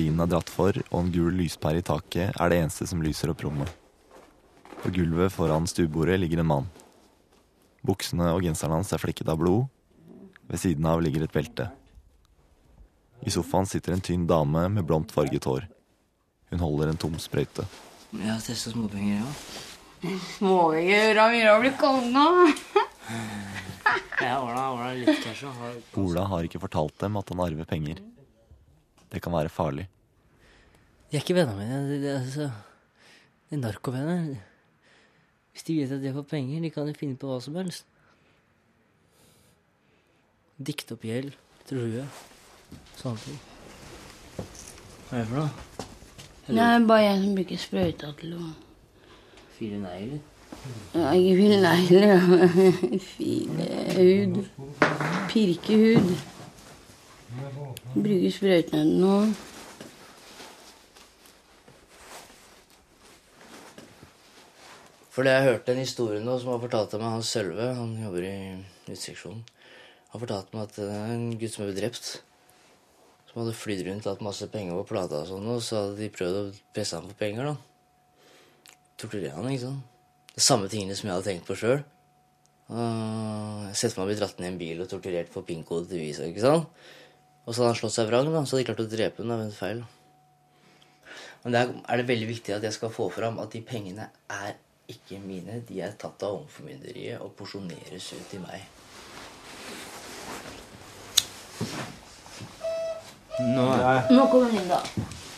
Gardinen 0.00 0.22
er 0.24 0.30
dratt 0.32 0.48
for, 0.48 0.72
og 0.72 0.94
en 0.96 1.10
gul 1.12 1.34
lyspære 1.36 1.82
i 1.82 1.84
taket 1.84 2.32
er 2.32 2.48
det 2.48 2.56
eneste 2.62 2.86
som 2.88 3.02
lyser 3.04 3.28
opp 3.28 3.42
rommet. 3.44 3.68
På 4.80 4.88
gulvet 4.88 5.28
foran 5.34 5.66
stuebordet 5.68 6.16
ligger 6.22 6.40
en 6.40 6.48
mann. 6.48 6.68
Buksene 7.84 8.30
og 8.32 8.40
genseren 8.40 8.78
hans 8.78 8.94
er 8.96 9.02
flekket 9.02 9.28
av 9.28 9.36
blod. 9.42 9.66
Ved 10.48 10.62
siden 10.62 10.86
av 10.88 11.02
ligger 11.04 11.26
et 11.26 11.34
belte. 11.34 11.66
I 13.20 13.28
sofaen 13.34 13.68
sitter 13.68 13.92
en 13.92 14.00
tynn 14.00 14.24
dame 14.24 14.62
med 14.72 14.86
blondt 14.88 15.12
farget 15.12 15.44
hår. 15.44 15.66
Hun 16.48 16.64
holder 16.64 16.94
en 16.94 17.00
tom 17.02 17.18
sprøyte. 17.20 17.66
Jeg 18.16 18.30
har 18.30 18.40
testa 18.40 18.72
småpenger, 18.72 19.20
ja. 19.20 19.34
Må 20.00 20.16
Småpenger, 20.38 21.12
gjøre 21.12 21.58
blir 21.60 21.76
konge? 21.76 22.24
Ola 26.00 26.24
har 26.32 26.48
ikke 26.48 26.62
fortalt 26.64 26.96
dem 27.04 27.20
at 27.20 27.34
han 27.34 27.44
arver 27.44 27.68
penger. 27.68 28.00
Det 29.10 29.22
kan 29.22 29.34
være 29.34 29.50
farlig. 29.52 29.86
De 31.10 31.16
er 31.18 31.24
ikke 31.24 31.34
venner 31.34 31.56
mine. 31.58 31.80
De, 31.88 31.96
de, 32.02 32.12
altså, 32.14 32.50
de 33.50 33.56
er 33.56 33.62
narkovenner. 33.64 34.36
Hvis 35.50 35.66
de 35.66 35.76
vet 35.80 35.92
at 35.96 36.02
de 36.02 36.12
fått 36.14 36.30
penger, 36.30 36.60
de 36.62 36.70
kan 36.70 36.86
jo 36.86 36.94
finne 36.98 37.18
på 37.18 37.26
hva 37.30 37.40
som 37.42 37.56
helst. 37.58 37.86
Dikte 40.60 40.94
opp 40.94 41.04
gjeld, 41.08 41.32
true, 41.66 42.04
sånne 43.00 43.22
ting. 43.24 43.38
Hva 45.08 45.16
er 45.16 45.22
det 45.22 45.28
for 45.30 45.38
noe? 45.40 45.78
Det 46.50 46.64
er 46.66 46.84
bare 46.86 47.04
jeg 47.06 47.22
som 47.22 47.38
bruker 47.38 47.60
sprøyta 47.62 48.10
til 48.20 48.34
å 48.36 48.50
Fire 49.60 49.76
negler? 49.76 50.20
Ja, 50.94 51.10
Ikke 51.14 51.34
fire 51.38 51.58
negler, 51.62 52.22
file 53.10 53.66
hud. 53.96 54.38
Pirke 55.30 55.76
hud. 55.80 56.12
Bruker 57.30 58.32
sprøytene 58.34 58.98
nå. 58.98 59.14
For 65.10 65.26
det 65.26 65.34
jeg 65.34 65.46
hørte 65.46 65.74
en 65.74 65.82
historie 65.82 66.22
nå 66.24 66.36
som 66.40 66.52
har 66.54 66.62
fortalt 66.62 66.96
meg 66.98 67.14
han 67.18 67.24
Sølve, 67.26 67.68
han 67.76 67.92
jobber 67.98 68.26
i 68.26 68.34
uteseksjonen. 68.88 69.42
Han 70.10 70.22
fortalte 70.22 70.56
meg 70.56 70.66
at 70.66 70.76
det 70.78 70.90
er 70.90 71.14
en 71.14 71.26
gutt 71.38 71.54
som 71.54 71.66
ble 71.66 71.74
drept. 71.76 72.10
Som 73.30 73.42
hadde 73.42 73.54
flydd 73.54 73.84
rundt 73.86 74.06
og 74.06 74.14
hatt 74.14 74.26
masse 74.26 74.48
penger 74.50 74.78
på 74.80 74.88
plata 74.90 75.20
og 75.22 75.28
sånn, 75.28 75.46
og 75.52 75.62
så 75.62 75.84
hadde 75.84 75.98
de 76.00 76.10
prøvd 76.14 76.38
å 76.40 76.44
presse 76.74 76.98
ham 76.98 77.06
for 77.10 77.18
penger, 77.20 77.50
da. 77.52 77.54
Torturere 78.98 79.36
han, 79.36 79.50
ikke 79.52 79.68
sant. 79.68 79.98
Det 80.34 80.42
samme 80.46 80.70
tingene 80.72 80.96
som 80.98 81.06
jeg 81.06 81.14
hadde 81.14 81.28
tenkt 81.30 81.46
på 81.46 81.58
sjøl. 81.58 81.84
Jeg 82.70 83.76
setter 83.78 83.98
meg 83.98 84.04
å 84.06 84.08
bli 84.10 84.18
dratt 84.18 84.40
ned 84.40 84.48
i 84.48 84.50
en 84.50 84.58
bil 84.62 84.82
og 84.82 84.90
torturert 84.90 85.30
for 85.30 85.46
PIN-kode 85.46 85.90
til 85.90 86.02
visa, 86.02 86.26
ikke 86.26 86.42
sant. 86.42 86.90
Og 87.46 87.54
så 87.54 87.62
hadde 87.62 87.72
han 87.72 87.78
slått 87.80 87.96
seg 87.96 88.10
vrang, 88.10 88.28
da, 88.30 88.42
så 88.44 88.56
hadde 88.56 88.64
de 88.64 88.68
klart 88.68 88.82
å 88.84 88.90
drepe 88.90 89.22
ham, 89.22 89.32
av 89.34 89.44
en 89.44 89.54
feil. 89.54 89.84
Men 91.44 91.56
der 91.56 91.70
er 91.88 92.00
det 92.00 92.08
veldig 92.10 92.28
viktig 92.28 92.54
at 92.56 92.66
jeg 92.66 92.76
skal 92.76 92.92
få 92.92 93.08
fram 93.12 93.40
at 93.40 93.54
de 93.54 93.62
pengene 93.64 94.10
er 94.28 94.58
ikke 94.90 95.20
mine. 95.24 95.62
De 95.68 95.80
er 95.80 95.96
tatt 95.98 96.20
av 96.26 96.42
overformynderiet 96.42 97.22
og 97.24 97.32
porsjoneres 97.38 98.10
ut 98.12 98.26
til 98.30 98.44
meg. 98.44 98.66
Nå 103.40 103.64
er 103.72 104.10
Nå 104.12 104.26
kommer 104.28 104.52
inn, 104.52 104.68
da. 104.68 104.82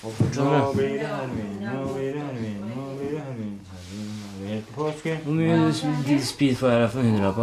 Nå 0.03 0.73
blir 0.75 0.97
det 0.99 1.07
Halloween, 1.07 1.61
nå 1.63 1.85
blir 1.95 2.17
det 2.17 2.25
Halloween, 2.25 2.65
nå 2.75 2.87
blir 2.99 3.13
det 3.15 4.49
er 4.53 4.57
helt 4.57 4.73
påske. 4.75 5.15
Hvor 5.23 5.37
mye 5.39 6.19
speed 6.27 6.57
får 6.59 6.75
jeg 6.75 6.91
for 6.91 7.01
en 7.01 7.13
hundrelapp? 7.13 7.39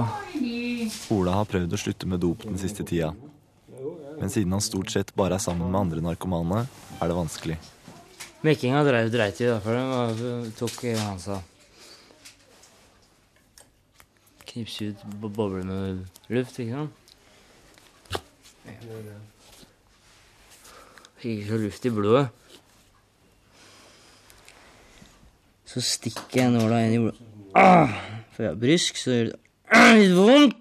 Ola 1.15 1.37
har 1.39 1.47
prøvd 1.49 1.73
å 1.73 1.79
slutte 1.79 2.09
med 2.11 2.21
dop 2.25 2.43
den 2.43 2.59
siste 2.59 2.83
tida. 2.83 3.13
Men 4.19 4.29
siden 4.31 4.51
han 4.51 4.63
stort 4.63 4.91
sett 4.91 5.13
bare 5.15 5.37
er 5.37 5.43
sammen 5.43 5.71
med 5.71 5.79
andre 5.79 6.01
narkomane, 6.03 6.65
er 6.99 7.07
det 7.11 7.15
vanskelig. 7.15 7.57
Mekkinga 8.43 8.83
dreit 8.87 9.39
i, 9.41 9.47
da, 9.47 9.59
for 9.63 9.75
den 9.75 10.51
tok 10.59 10.75
han 10.85 10.99
Hansa. 11.03 11.39
Knipse 14.49 14.91
ut 14.91 15.03
bo- 15.21 15.31
bobler 15.31 15.63
med 15.67 16.05
luft, 16.31 16.59
ikke 16.59 16.75
sant? 16.79 16.95
Fikk 21.19 21.33
ikke 21.33 21.49
så 21.51 21.59
luft 21.63 21.85
i 21.85 21.91
blodet. 21.93 22.25
Så 25.69 25.83
stikker 25.85 26.41
jeg 26.45 26.53
nåla 26.55 26.79
inn 26.85 26.95
i 26.95 27.01
blodet. 27.03 27.27
Ah! 27.59 27.91
For 28.33 28.45
jeg 28.47 28.53
er 28.55 28.61
brysk, 28.63 28.97
så 28.99 29.13
gjør 29.13 29.29
det 29.31 29.39
ah, 29.75 29.91
litt 29.99 30.15
vondt! 30.17 30.55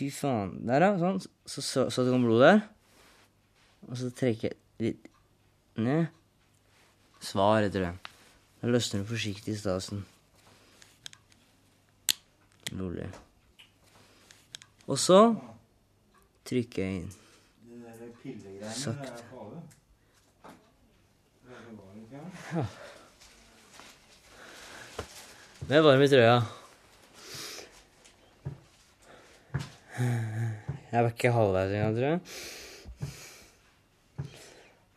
Fy 0.00 0.06
faen. 0.08 0.54
Der, 0.64 0.80
ja. 0.80 0.94
Sånn. 0.96 1.18
Så 1.44 1.60
så, 1.60 1.82
så 1.92 2.06
det 2.06 2.12
kom 2.14 2.22
blod 2.24 2.40
der. 2.40 2.62
Og 3.84 3.98
så 4.00 4.06
trekker 4.16 4.48
jeg 4.48 4.56
litt 4.80 5.10
ned. 5.76 6.06
Svar 7.20 7.60
heter 7.60 7.84
det. 7.84 8.14
Da 8.62 8.70
løsner 8.72 9.02
du 9.02 9.10
forsiktig 9.10 9.52
i 9.52 9.58
stasen. 9.60 10.00
Rolig. 12.78 13.10
Og 14.88 14.96
så 15.00 15.18
trykker 16.48 16.80
jeg 16.86 17.02
inn. 17.02 17.10
Sakte. 18.72 19.20
Ja. 22.54 22.64
Det 25.68 25.76
er 25.76 25.84
varm 25.84 26.02
i 26.02 26.08
trøya. 26.08 26.40
Jeg 30.00 31.04
var 31.04 31.10
ikke 31.12 31.32
halvveis 31.34 31.72
engang, 31.76 31.94
tror 31.96 32.08
jeg. 32.08 32.20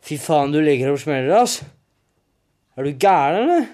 Fy 0.04 0.18
faen, 0.20 0.52
du 0.52 0.60
ligger 0.60 0.92
og 0.92 1.00
smeller, 1.00 1.36
ass. 1.38 1.60
Er 2.76 2.84
du 2.84 2.92
gæren, 3.00 3.44
eller? 3.44 3.68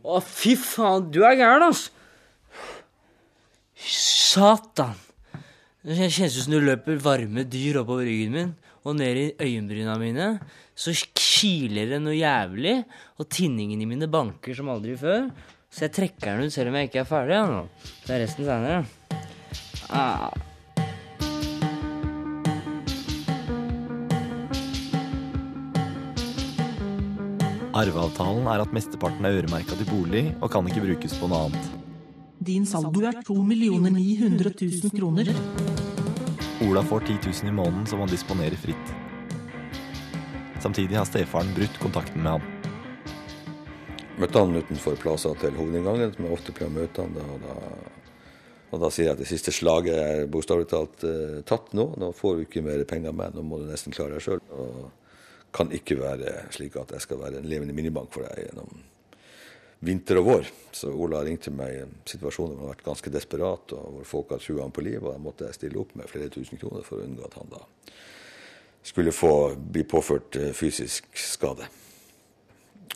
Å, 0.00 0.18
fy 0.24 0.56
faen, 0.58 1.06
du 1.12 1.22
er 1.24 1.38
gæren, 1.38 1.68
ass. 1.70 1.86
Satan. 3.80 4.98
Det 5.80 5.96
kjennes 5.96 6.36
ut 6.36 6.44
som 6.44 6.52
du 6.52 6.60
løper 6.60 6.98
varme 7.00 7.46
dyr 7.48 7.80
oppover 7.80 8.04
ryggen 8.08 8.34
min 8.34 8.50
og 8.84 8.96
ned 8.96 9.18
i 9.20 9.30
øyenbryna 9.44 9.94
mine. 10.00 10.26
Så 10.76 10.92
kiler 11.16 11.90
det 11.92 12.00
noe 12.02 12.16
jævlig, 12.16 12.78
og 13.20 13.28
tinningen 13.32 13.80
i 13.80 13.88
mine 13.88 14.08
banker 14.10 14.56
som 14.56 14.70
aldri 14.72 14.96
før. 15.00 15.28
Så 15.70 15.86
jeg 15.86 15.94
trekker 15.94 16.34
den 16.34 16.50
ut 16.50 16.54
selv 16.54 16.72
om 16.72 16.78
jeg 16.80 16.90
ikke 16.90 17.04
er 17.04 17.08
ferdig. 17.08 17.36
Ja, 17.38 17.46
nå. 17.46 17.66
Det 18.06 18.14
er 18.16 18.24
resten 18.24 18.46
seinere. 18.46 18.84
Ah. 19.90 20.30
Arveavtalen 27.80 28.48
er 28.50 28.64
at 28.64 28.74
mesteparten 28.74 29.24
er 29.24 29.38
øremerka 29.38 29.78
til 29.78 29.86
bolig 29.88 30.24
og 30.42 30.50
kan 30.52 30.66
ikke 30.66 30.82
brukes 30.88 31.14
på 31.16 31.30
noe 31.30 31.46
annet. 31.46 31.70
Din 32.42 32.66
saldo 32.66 33.04
er 33.06 33.22
2 33.24 33.36
900 33.46 34.50
000 34.58 34.94
kroner. 34.96 35.30
Ola 36.66 36.82
får 36.82 37.06
10 37.06 37.20
000 37.30 37.52
i 37.52 37.54
måneden 37.54 37.86
som 37.86 38.02
han 38.02 38.10
disponerer 38.10 38.58
fritt. 38.58 38.96
Samtidig 40.60 40.98
har 40.98 41.06
stefaren 41.08 41.54
brutt 41.56 41.78
kontakten 41.80 42.26
med 42.26 42.36
ham. 42.36 42.59
Møtte 44.20 44.42
han 44.42 44.52
utenfor 44.52 44.98
plassen 45.00 45.36
til 45.40 45.56
hovedinngangen, 45.56 46.12
som 46.12 46.26
jeg 46.26 46.34
ofte 46.34 46.52
pleier 46.52 46.68
å 46.68 46.76
møte 46.76 47.04
han 47.06 47.14
da. 47.16 47.24
Og 47.24 47.44
da, 47.44 47.54
og 48.70 48.82
da 48.82 48.90
sier 48.92 49.08
jeg 49.08 49.16
at 49.16 49.22
det 49.22 49.28
siste 49.30 49.54
slaget 49.54 49.96
er 49.96 50.26
bokstavelig 50.30 50.68
talt 50.68 51.06
uh, 51.08 51.38
tatt 51.48 51.72
nå. 51.76 51.86
Nå 52.00 52.10
får 52.18 52.36
du 52.36 52.44
ikke 52.44 52.64
mer 52.66 52.84
penger 52.88 53.14
av 53.14 53.16
meg, 53.16 53.32
nå 53.34 53.46
må 53.46 53.62
du 53.62 53.70
nesten 53.70 53.96
klare 53.96 54.18
deg 54.18 54.26
sjøl. 54.26 54.42
Og 54.52 54.90
kan 55.56 55.72
ikke 55.74 55.96
være 55.98 56.36
slik 56.54 56.76
at 56.78 56.92
jeg 56.94 57.06
skal 57.06 57.22
være 57.24 57.40
en 57.40 57.48
levende 57.48 57.74
minibank 57.74 58.12
for 58.14 58.28
deg 58.28 58.44
gjennom 58.44 58.84
vinter 59.88 60.20
og 60.20 60.28
vår. 60.28 60.52
Så 60.76 60.92
Ola 60.92 61.24
ringte 61.24 61.50
meg 61.54 61.74
i 61.74 61.82
en 61.86 61.96
situasjon 62.04 62.52
hvor 62.52 62.58
han 62.58 62.66
har 62.66 62.74
vært 62.74 62.86
ganske 62.86 63.14
desperat, 63.16 63.74
og 63.74 63.96
hvor 63.96 64.08
folk 64.12 64.36
har 64.36 64.44
trua 64.44 64.66
ham 64.66 64.76
på 64.76 64.84
livet. 64.84 65.06
Og 65.06 65.16
da 65.16 65.24
måtte 65.24 65.48
jeg 65.48 65.62
stille 65.62 65.80
opp 65.80 65.96
med 65.96 66.12
flere 66.12 66.28
tusen 66.32 66.60
kroner 66.60 66.84
for 66.86 67.00
å 67.00 67.08
unngå 67.08 67.24
at 67.26 67.40
han 67.40 67.52
da 67.56 67.64
skulle 68.82 69.12
få 69.12 69.54
bli 69.54 69.84
påført 69.84 70.36
eh, 70.36 70.52
fysisk 70.56 71.08
skade. 71.18 71.66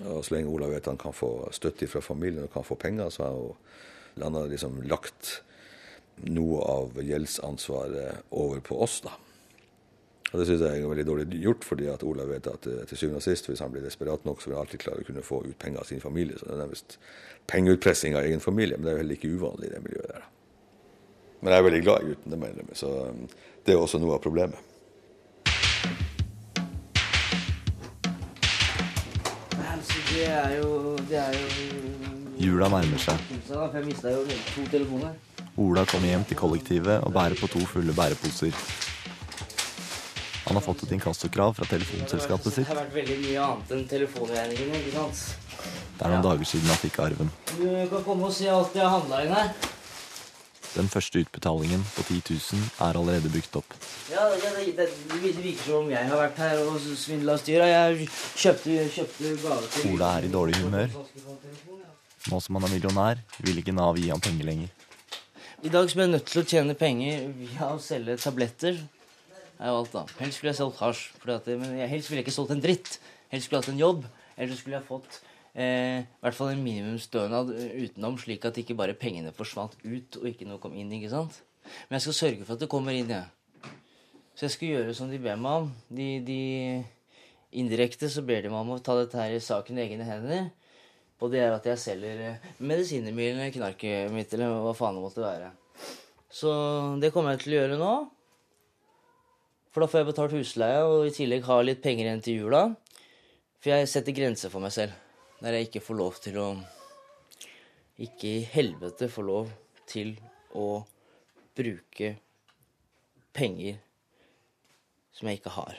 Og 0.03 0.25
så 0.27 0.35
lenge 0.35 0.51
Ola 0.51 0.69
vet 0.73 0.89
han 0.91 0.99
kan 0.99 1.15
få 1.15 1.49
støtte 1.55 1.87
fra 1.87 2.03
familien 2.03 2.49
og 2.49 2.53
kan 2.55 2.67
få 2.67 2.75
penger, 2.81 3.13
så 3.15 3.29
har 3.29 4.25
han 4.25 4.35
har 4.35 4.51
liksom 4.51 4.81
lagt 4.91 5.41
noe 6.31 6.63
av 6.71 6.99
gjeldsansvaret 7.03 8.35
over 8.39 8.61
på 8.63 8.79
oss, 8.83 9.01
da. 9.03 9.15
Og 10.35 10.41
Det 10.41 10.47
syns 10.49 10.65
jeg 10.67 10.83
er 10.83 10.91
veldig 10.91 11.07
dårlig 11.07 11.41
gjort, 11.45 11.63
fordi 11.63 11.87
at 11.87 12.03
Ola 12.03 12.25
vet 12.27 12.49
at 12.51 12.67
eh, 12.67 12.81
til 12.91 12.99
syvende 12.99 13.21
og 13.21 13.23
sist, 13.23 13.47
hvis 13.47 13.61
han 13.63 13.71
blir 13.71 13.85
desperat 13.87 14.25
nok, 14.27 14.41
så 14.43 14.51
vil 14.51 14.57
han 14.57 14.65
alltid 14.65 14.83
klare 14.83 15.05
å 15.05 15.07
kunne 15.07 15.23
få 15.23 15.45
ut 15.45 15.59
penger 15.63 15.83
av 15.85 15.87
sin 15.87 16.03
familie. 16.03 16.41
Så 16.41 16.49
det 16.49 16.57
er 16.57 16.63
nærmest 16.65 16.97
pengeutpressing 17.51 18.17
av 18.19 18.27
egen 18.27 18.43
familie, 18.43 18.75
men 18.75 18.87
det 18.87 18.91
er 18.91 18.97
jo 18.97 19.03
heller 19.05 19.19
ikke 19.21 19.31
uvanlig 19.31 19.71
i 19.71 19.75
det 19.77 19.83
miljøet 19.85 20.11
der. 20.11 20.27
Men 21.39 21.53
jeg 21.53 21.61
er 21.61 21.67
veldig 21.69 21.83
glad 21.85 22.03
i 22.03 22.11
gutten, 22.11 22.35
det 22.35 22.41
mener 22.41 22.65
jeg 22.65 22.81
så 22.83 22.91
um, 23.13 23.27
det 23.65 23.75
er 23.75 23.85
også 23.85 24.01
noe 24.03 24.17
av 24.17 24.25
problemet. 24.25 24.59
Det 30.15 30.27
er 30.31 30.57
jo 30.61 30.97
Det 31.09 31.19
er 31.19 31.33
jo 31.39 31.49
Jula 32.45 32.67
nærmer 32.69 32.99
seg. 32.99 33.21
Jeg 33.49 33.85
mista 33.87 34.11
jo 34.11 34.25
to 34.27 34.65
telefoner. 34.73 35.13
Ola 35.57 35.85
kommer 35.87 36.09
hjem 36.11 36.25
til 36.27 36.37
kollektivet 36.37 37.05
og 37.07 37.13
bærer 37.15 37.37
på 37.39 37.47
to 37.53 37.61
fulle 37.71 37.95
bæreposer. 37.95 38.51
Han 40.49 40.59
har 40.59 40.65
fått 40.67 40.83
et 40.85 40.93
inkassokrav 40.97 41.55
fra 41.57 41.65
telefonselskapet 41.71 42.45
Det 42.51 42.53
sitt. 42.59 42.67
har 42.69 42.77
vært 42.83 42.93
veldig 42.99 43.19
mye 43.23 43.45
annet 43.47 43.71
enn 43.77 43.87
telefonregningene, 43.89 44.81
ikke 44.83 44.97
sant? 44.97 45.23
Det 45.95 46.05
er 46.05 46.11
noen 46.13 46.27
dager 46.27 46.45
siden 46.51 46.69
han 46.69 46.81
fikk 46.83 46.99
arven. 47.07 47.31
Du 47.55 47.65
kan 47.95 48.03
komme 48.05 48.27
og 48.29 48.35
se 48.35 48.51
alt 48.51 48.75
jeg 48.77 48.83
har 48.85 48.99
handla 48.99 49.23
inn 49.25 49.33
her. 49.39 49.55
Den 50.75 50.89
første 50.91 51.21
utbetalingen 51.23 51.83
på 51.95 52.03
10 52.03 52.23
000 52.35 52.63
er 52.83 52.97
allerede 52.99 53.31
brukt 53.31 53.59
opp. 53.61 53.75
Ja, 54.11 54.25
det, 54.35 54.75
det, 54.75 54.89
det, 55.13 55.35
virker 55.37 55.61
som 55.63 55.85
om 55.85 55.91
jeg 55.93 56.09
har 56.09 56.19
vært 56.19 56.41
her 56.43 56.63
og 56.65 56.81
svindla 56.99 57.37
styra. 57.39 57.69
Jeg 57.71 58.09
kjøpte, 58.11 58.79
kjøpte 58.97 59.35
gave 59.45 59.69
til 59.71 59.93
Ola 59.95 60.09
er 60.19 60.27
i 60.27 60.33
dårlig 60.33 60.59
humør. 60.65 60.97
Nå 62.33 62.41
som 62.41 62.59
han 62.59 62.67
er 62.67 62.75
millionær, 62.75 63.23
vil 63.45 63.61
ikke 63.63 63.77
Nav 63.77 64.01
gi 64.01 64.11
ham 64.11 64.23
penger 64.25 64.51
lenger. 64.51 64.73
I 65.65 65.71
dag 65.73 65.87
som 65.91 66.03
jeg 66.03 66.09
er 66.09 66.13
nødt 66.17 66.27
til 66.29 66.43
å 66.43 66.49
tjene 66.49 66.75
penger 66.77 67.29
via 67.39 67.71
å 67.71 67.79
selge 67.81 68.19
tabletter, 68.21 68.83
er 69.61 69.71
jo 69.71 69.79
alt 69.79 69.95
da. 69.95 70.03
Helst 70.19 70.41
skulle 70.41 70.51
jeg 70.51 70.59
solgt 70.59 70.83
hasj. 70.83 71.05
Men 71.47 71.79
jeg, 71.79 71.89
helst 71.93 72.11
ville 72.11 72.21
jeg 72.21 72.27
ikke 72.27 72.35
solgt 72.35 72.57
en 72.57 72.65
dritt. 72.65 72.99
Helst 73.31 73.47
skulle 73.47 73.61
jeg 73.61 73.69
hatt 73.69 73.75
en 73.77 73.85
jobb. 73.85 74.03
Eller 74.35 74.51
så 74.51 74.59
skulle 74.59 74.81
jeg 74.81 74.89
fått 74.89 75.21
eh, 75.55 76.03
i 76.03 76.23
hvert 76.25 76.37
fall 76.37 76.53
en 76.53 76.65
minimumsstønad 76.65 77.53
utenom, 77.55 78.19
slik 78.21 78.45
at 78.49 78.59
ikke 78.61 78.77
bare 78.79 78.99
pengene 78.99 79.35
forsvant 79.35 79.77
ut 79.85 80.21
og 80.21 80.29
ikke 80.31 80.49
noe 80.51 80.63
kom 80.63 80.75
inn. 80.77 80.93
ikke 80.93 81.13
sant? 81.13 81.41
Men 81.89 81.99
jeg 81.99 82.07
skal 82.09 82.19
sørge 82.21 82.45
for 82.45 82.57
at 82.57 82.65
det 82.65 82.71
kommer 82.73 82.97
inn, 82.97 83.11
jeg. 83.11 83.73
Så 84.35 84.49
jeg 84.49 84.55
skal 84.57 84.73
gjøre 84.73 84.95
som 84.99 85.11
de 85.11 85.21
ber 85.23 85.39
meg 85.39 85.63
om. 85.63 85.71
De, 85.95 86.09
de 86.27 86.41
Indirekte 87.55 88.09
så 88.11 88.25
ber 88.27 88.43
de 88.43 88.51
meg 88.51 88.65
om 88.65 88.75
å 88.75 88.83
ta 88.83 88.97
dette 88.99 89.19
her 89.19 89.31
i 89.31 89.43
saken 89.43 89.79
i 89.79 89.85
egne 89.85 90.07
hender. 90.09 90.49
Og 91.23 91.31
det 91.31 91.45
er 91.45 91.55
at 91.55 91.67
jeg 91.71 91.79
selger 91.81 92.19
medisiner 92.19 92.59
medisiner 92.59 93.15
mine, 93.15 93.53
knarket 93.55 94.11
mitt, 94.13 94.33
eller 94.35 94.59
hva 94.65 94.75
faen 94.77 94.99
det 94.99 95.05
måtte 95.05 95.23
være. 95.23 95.53
Så 96.35 96.51
det 97.01 97.13
kommer 97.15 97.37
jeg 97.37 97.45
til 97.45 97.55
å 97.55 97.61
gjøre 97.61 97.79
nå. 97.79 97.93
For 99.71 99.83
da 99.83 99.91
får 99.91 100.03
jeg 100.03 100.09
betalt 100.11 100.35
husleie 100.35 100.83
og 100.87 101.07
i 101.07 101.15
tillegg 101.15 101.47
ha 101.47 101.61
litt 101.63 101.83
penger 101.83 102.09
igjen 102.09 102.25
til 102.27 102.43
jula. 102.43 102.65
For 103.63 103.73
jeg 103.73 103.91
setter 103.91 104.19
grenser 104.19 104.51
for 104.51 104.63
meg 104.63 104.75
selv. 104.75 105.04
Der 105.45 105.59
jeg 105.59 105.69
ikke 105.69 105.85
får 105.85 105.97
lov 105.99 106.15
til 106.25 106.39
å 106.41 106.49
Ikke 108.01 108.31
i 108.41 108.45
helvete 108.49 109.11
får 109.13 109.27
lov 109.29 109.51
til 109.87 110.15
å 110.57 110.69
bruke 111.55 112.15
penger 113.37 113.77
som 115.15 115.29
jeg 115.29 115.39
ikke 115.39 115.53
har. 115.55 115.77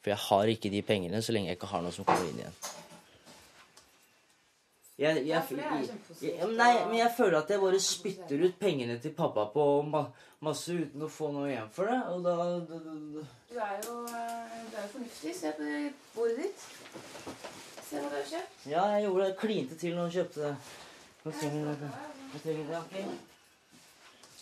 For 0.00 0.10
jeg 0.10 0.22
har 0.24 0.50
ikke 0.50 0.72
de 0.72 0.80
pengene 0.88 1.20
så 1.22 1.34
lenge 1.36 1.52
jeg 1.52 1.58
ikke 1.60 1.70
har 1.70 1.84
noe 1.84 1.94
som 1.94 2.08
kommer 2.08 2.26
inn 2.30 2.40
igjen. 2.40 2.56
Jeg, 4.98 5.20
jeg, 5.28 5.58
jeg, 6.24 6.48
nei, 6.58 6.72
men 6.88 6.96
jeg 6.98 7.12
føler 7.14 7.36
at 7.38 7.52
jeg 7.52 7.62
bare 7.62 7.78
spytter 7.82 8.40
ut 8.42 8.56
pengene 8.58 8.96
til 8.98 9.12
pappa 9.14 9.44
på 9.52 9.66
ma 9.86 10.08
masse 10.42 10.74
uten 10.74 11.04
å 11.06 11.10
få 11.10 11.28
noe 11.34 11.52
igjen 11.52 11.70
for 11.74 11.90
det. 11.90 12.00
Og 12.10 12.24
da, 12.26 12.34
da, 12.66 12.80
da, 12.82 12.96
da. 13.14 13.22
Du 13.52 13.60
er 13.62 13.76
jo, 13.84 13.94
eh, 14.10 14.58
du 14.64 14.74
er 14.74 14.82
jo 14.82 14.90
fornuftig. 14.96 15.36
Se 15.38 15.54
på 15.54 15.68
det 15.68 15.84
bordet 16.16 16.48
ditt. 16.48 16.66
Kjøpt. 17.88 18.66
Ja, 18.68 18.84
jeg 18.94 19.06
gjorde 19.06 19.24
det. 19.24 19.36
Klinte 19.40 19.78
til 19.80 19.96
når 19.96 20.08
hun 20.08 20.14
kjøpte 20.18 20.44
det. 20.44 20.54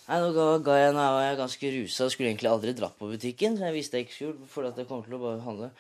Nei, 0.07 0.19
nå 0.23 0.31
ga, 0.37 0.47
ga 0.63 0.75
jeg, 0.79 0.91
nå 0.95 1.05
var 1.17 1.25
jeg 1.25 1.39
ganske 1.41 1.71
rusa 1.75 2.07
og 2.07 2.13
skulle 2.15 2.31
egentlig 2.31 2.51
aldri 2.51 2.75
dratt 2.79 2.99
på 2.99 3.09
butikken. 3.11 3.57
Så 3.59 3.67
jeg 3.67 3.75
visste 3.75 3.99
jeg 3.99 4.07
ikke 4.07 4.17
skulle, 4.17 4.51
for 4.51 4.69
at 4.69 4.79
jeg 4.79 4.87
kom 4.91 5.03
til 5.07 5.17
å 5.19 5.23
bare 5.23 5.43
handle. 5.47 5.71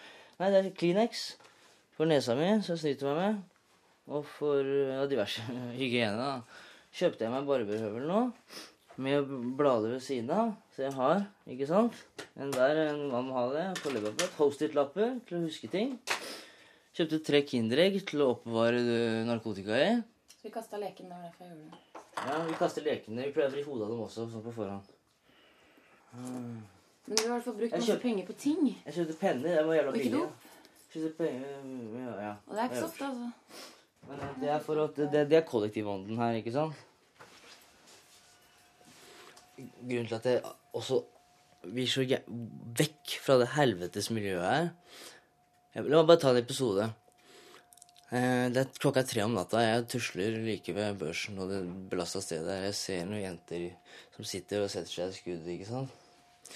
Nei, 0.41 0.49
det 0.53 0.63
er 0.63 0.73
Kleenex 0.79 1.27
for 1.97 2.11
nesa 2.11 2.35
mi, 2.39 2.49
som 2.63 2.75
jeg 2.75 2.83
snyter 2.83 3.11
meg 3.11 3.21
med. 3.21 3.45
Og 4.17 4.27
for 4.37 4.63
ja, 4.63 5.05
diverse 5.11 5.43
hygiene. 5.81 6.19
da. 6.19 6.65
Kjøpte 6.97 7.27
jeg 7.27 7.35
meg 7.35 7.47
barberhøvel 7.49 8.07
nå, 8.09 8.21
med 9.05 9.33
blader 9.59 9.95
ved 9.95 10.03
siden 10.05 10.31
av. 10.33 10.55
Så 10.75 10.87
jeg 10.87 10.95
har, 10.97 11.27
ikke 11.51 11.69
sant? 11.71 11.99
En 12.41 12.55
der, 12.55 12.83
en 12.89 13.07
man 13.13 13.27
må 13.29 13.37
ha 13.39 13.47
det. 13.55 13.67
På. 13.83 13.93
Post-it-lapper 14.39 15.19
til 15.29 15.39
å 15.39 15.45
huske 15.47 15.71
ting. 15.73 15.97
Kjøpte 16.97 17.19
tre 17.21 17.43
Kinderegg 17.45 17.99
til 18.09 18.23
å 18.25 18.31
oppbevare 18.33 18.79
eh, 18.81 19.23
narkotika 19.29 19.77
i. 19.77 19.89
Så 20.33 20.47
vi 20.47 20.53
kasta 20.55 20.79
leken. 20.81 21.11
Det 21.11 21.17
var 21.19 21.27
derfor 21.27 21.45
jeg 21.45 21.53
gjorde 21.53 21.67
det. 21.75 22.03
Ja, 22.17 22.37
vi 22.47 22.55
kaster 22.57 22.85
lekene. 22.87 23.27
Vi 23.27 23.35
prøver 23.37 23.61
i 23.61 23.65
hodet 23.67 23.85
av 23.85 23.91
dem 23.93 23.99
også, 24.07 24.25
sånn 24.33 24.45
på 24.47 24.55
forhånd. 24.57 24.95
Men 26.17 26.63
du 27.11 27.19
har 27.19 27.27
i 27.27 27.33
hvert 27.35 27.45
fall 27.45 27.57
brukt 27.59 27.75
masse 27.77 27.97
penger 28.01 28.29
på 28.31 28.37
ting. 28.41 28.63
Jeg 28.87 28.97
kjøpte 28.97 29.17
penner. 29.21 29.59
Det 29.59 29.65
var 29.69 29.77
jævla 29.77 29.93
billig. 29.93 30.23
Og 30.23 30.23
ikke 30.23 31.03
dop. 31.03 31.21
Ja, 31.27 32.15
ja. 32.23 32.31
Og 32.47 32.55
det 32.55 32.63
er 32.63 32.71
ikke 32.71 32.81
så 32.81 32.89
ofte, 32.89 33.11
altså. 33.11 33.29
Men 34.07 34.23
det 34.41 34.53
er 34.55 34.65
for 34.65 34.81
at 34.87 35.03
det, 35.03 35.25
det 35.29 35.37
er 35.37 35.45
kollektivånden 35.51 36.23
her, 36.23 36.39
ikke 36.41 36.55
sant? 36.55 36.81
Grunnen 39.59 40.09
til 40.09 40.17
at 40.17 40.31
jeg 40.31 40.41
også 40.81 41.03
blir 41.67 41.91
så 41.91 42.07
vekk 42.81 43.19
fra 43.21 43.37
det 43.43 43.53
helvetes 43.57 44.09
miljøet 44.15 44.47
her 44.47 44.69
La 45.77 45.99
meg 46.01 46.07
bare 46.09 46.17
ta 46.17 46.31
en 46.33 46.39
episode. 46.41 46.87
Eh, 48.09 48.47
det 48.49 48.61
er 48.63 48.79
klokka 48.81 49.03
tre 49.05 49.21
om 49.27 49.35
natta. 49.37 49.61
Jeg 49.61 49.83
tusler 49.93 50.39
like 50.41 50.73
ved 50.73 50.97
børsen 51.03 51.37
og 51.43 51.51
det 51.51 51.59
belasta 51.91 52.23
stedet. 52.25 52.63
Jeg 52.65 52.77
ser 52.79 53.03
noen 53.05 53.21
jenter 53.21 53.67
som 54.15 54.25
sitter 54.25 54.65
og 54.65 54.71
setter 54.73 54.89
seg 54.95 55.13
i 55.13 55.17
skuddet, 55.19 55.51
ikke 55.53 55.69
sant? 55.69 56.55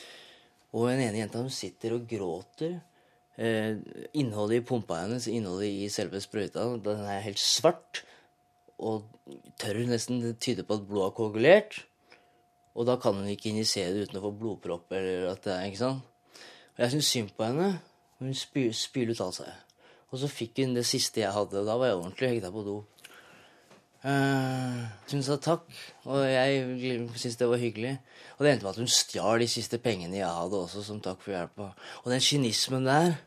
Og 0.73 0.87
en 0.89 1.03
ene 1.05 1.21
jenta 1.21 1.43
hun 1.43 1.53
sitter 1.53 1.99
og 1.99 2.07
gråter. 2.09 2.79
Eh, 3.37 3.77
innholdet 4.17 4.63
i 4.63 4.65
pumpa 4.71 5.03
hennes, 5.03 5.29
innholdet 5.29 5.69
i 5.69 5.93
selve 5.93 6.23
sprøyta, 6.25 6.65
den 6.81 7.05
er 7.05 7.21
helt 7.27 7.45
svart. 7.45 8.07
Og 8.81 9.05
tørr 9.61 9.83
nesten. 9.85 10.25
tyde 10.41 10.65
på 10.65 10.81
at 10.81 10.89
blodet 10.89 11.11
har 11.11 11.17
koagulert. 11.19 11.83
Og 12.73 12.89
da 12.89 12.97
kan 12.97 13.21
hun 13.21 13.29
ikke 13.29 13.53
injisere 13.53 13.93
det 13.93 14.09
uten 14.09 14.23
å 14.23 14.25
få 14.31 14.33
blodpropp. 14.33 14.89
eller 14.97 15.29
at 15.35 15.45
det 15.45 15.53
er, 15.53 15.69
ikke 15.69 15.85
sant? 15.85 16.03
Og 16.73 16.85
jeg 16.87 16.97
syns 16.97 17.13
synd 17.13 17.37
på 17.37 17.45
henne. 17.45 17.90
Hun 18.21 18.37
spyr 18.37 19.11
ut 19.11 19.23
alt 19.25 19.41
seg. 19.41 19.51
Og 20.11 20.21
så 20.21 20.29
fikk 20.31 20.61
hun 20.61 20.75
det 20.77 20.85
siste 20.89 21.23
jeg 21.23 21.33
hadde, 21.33 21.63
da 21.65 21.77
var 21.79 21.91
jeg 21.91 22.01
ordentlig 22.01 22.33
hekta 22.35 22.51
på 22.53 22.65
do. 22.67 22.81
Uh, 24.01 24.89
hun 25.11 25.23
sa 25.25 25.37
takk, 25.37 25.67
og 26.09 26.23
jeg 26.25 27.09
syntes 27.13 27.37
det 27.41 27.49
var 27.51 27.61
hyggelig. 27.61 27.95
Og 28.39 28.45
det 28.45 28.53
endte 28.53 28.67
med 28.67 28.73
at 28.73 28.81
hun 28.81 28.91
stjal 28.91 29.43
de 29.43 29.49
siste 29.51 29.81
pengene 29.83 30.19
jeg 30.19 30.29
hadde 30.29 30.61
også, 30.65 30.85
som 30.85 31.03
takk 31.05 31.21
for 31.25 31.35
hjelpa. 31.35 31.71
Og 32.03 32.13
den 32.13 32.25
kynismen 32.25 32.89
der, 32.89 33.19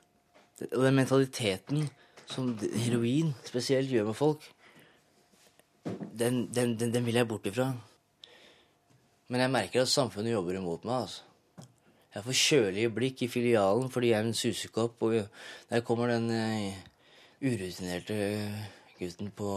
og 0.72 0.82
den 0.86 0.98
mentaliteten 0.98 1.88
som 2.30 2.54
heroin 2.86 3.34
spesielt 3.46 3.92
gjør 3.92 4.10
med 4.10 4.18
folk, 4.18 4.46
den, 5.86 6.48
den, 6.54 6.78
den, 6.80 6.94
den 6.94 7.06
vil 7.06 7.18
jeg 7.20 7.30
bort 7.30 7.48
ifra. 7.50 7.72
Men 9.30 9.42
jeg 9.42 9.54
merker 9.54 9.84
at 9.84 9.92
samfunnet 9.92 10.34
jobber 10.34 10.58
imot 10.58 10.86
meg. 10.86 11.06
altså. 11.06 11.33
Jeg 12.14 12.26
får 12.28 12.38
kjølige 12.38 12.94
blikk 12.94 13.24
i 13.26 13.32
filialen 13.32 13.90
fordi 13.90 14.12
jeg 14.12 14.20
er 14.20 14.28
en 14.28 14.38
susekopp, 14.38 15.02
og 15.02 15.16
der 15.70 15.82
kommer 15.86 16.12
den 16.14 16.30
eh, 16.30 16.76
urutinerte 17.42 18.18
gutten 19.00 19.32
på 19.34 19.56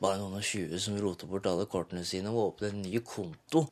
bare 0.00 0.18
noen 0.18 0.38
og 0.40 0.46
tjue 0.46 0.80
som 0.80 0.96
roter 1.02 1.28
bort 1.28 1.46
alle 1.50 1.68
kortene 1.70 2.04
sine 2.08 2.32
og 2.32 2.46
åpner 2.46 2.72
en 2.72 2.82
ny 2.86 3.02
konto. 3.04 3.66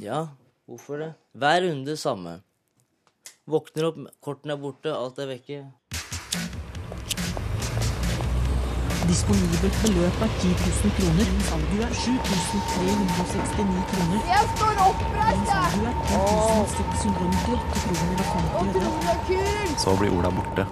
Ja, 0.00 0.26
hvorfor 0.68 1.00
det? 1.00 1.10
Hver 1.32 1.64
runde 1.64 1.96
samme. 1.96 2.36
Våkner 3.48 3.88
opp, 3.88 4.02
kortene 4.22 4.54
er 4.54 4.60
borte, 4.62 4.92
alt 4.92 5.18
er 5.18 5.32
vekke. 5.32 5.62
Disponibelt 9.08 9.76
beløp 9.82 10.20
er 10.22 10.30
10 10.40 10.48
000 10.48 10.92
kroner. 10.96 11.30
Salget 11.48 11.82
er 11.86 11.94
7369 11.94 13.82
kroner. 13.90 14.20
Jeg 14.30 14.44
står 14.52 14.74
oppreist, 14.84 15.48
Saldo 15.50 15.88
er 15.90 15.96
2698 16.08 17.82
kroner 17.84 18.16
og 18.22 18.26
50 19.08 19.36
øre. 19.36 19.78
Så 19.84 19.96
blir 19.98 20.14
Ola 20.18 20.30
borte. 20.36 20.66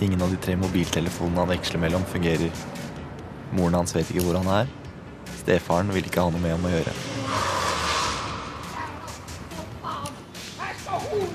Ingen 0.00 0.22
av 0.24 0.32
de 0.32 0.38
tre 0.40 0.56
mobiltelefonene 0.56 1.42
han 1.44 1.52
veksler 1.52 1.82
mellom, 1.84 2.06
fungerer. 2.08 2.62
Moren 3.52 3.76
hans 3.82 3.92
vet 3.96 4.08
ikke 4.14 4.24
hvor 4.24 4.38
han 4.40 4.48
er. 4.62 4.70
Stefaren 5.42 5.92
vil 5.92 6.08
ikke 6.08 6.24
ha 6.24 6.32
noe 6.32 6.40
med 6.40 6.54
ham 6.56 6.64
å 6.64 6.72
gjøre. 6.72 6.94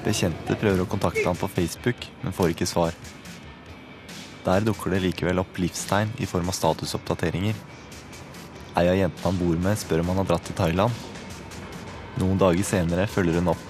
Bekjente 0.05 0.58
prøver 0.58 0.81
å 0.81 0.89
kontakte 0.89 1.27
ham 1.27 1.38
på 1.38 1.49
Facebook, 1.53 2.10
men 2.23 2.34
får 2.34 2.55
ikke 2.55 2.69
svar. 2.69 2.97
Der 4.45 4.62
dukker 4.62 4.93
det 4.93 5.01
likevel 5.08 5.41
opp 5.41 5.58
livstegn 5.58 6.12
i 6.21 6.27
form 6.29 6.51
av 6.51 6.58
statusoppdateringer. 6.58 7.58
Ei 8.75 8.86
av 8.91 8.97
jentene 8.99 9.25
han 9.25 9.39
bor 9.39 9.55
med, 9.58 9.79
spør 9.79 10.03
om 10.03 10.12
han 10.12 10.19
har 10.21 10.27
dratt 10.29 10.45
til 10.45 10.58
Thailand. 10.58 11.05
Noen 12.21 12.38
dager 12.39 12.67
senere 12.67 13.08
følger 13.10 13.39
hun 13.39 13.55
opp. 13.55 13.63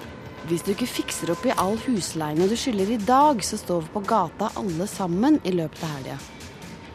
Hvis 0.46 0.62
du 0.62 0.74
ikke 0.74 0.86
fikser 0.86 1.32
opp 1.32 1.46
i 1.48 1.54
all 1.58 1.78
husleien 1.86 2.46
du 2.46 2.54
skylder 2.58 2.92
i 2.94 3.00
dag, 3.02 3.40
så 3.42 3.58
står 3.58 3.86
vi 3.86 3.94
på 3.96 4.04
gata 4.06 4.52
alle 4.60 4.86
sammen 4.90 5.40
i 5.42 5.54
løpet 5.56 5.82
av 5.82 5.94
helga. 5.96 6.18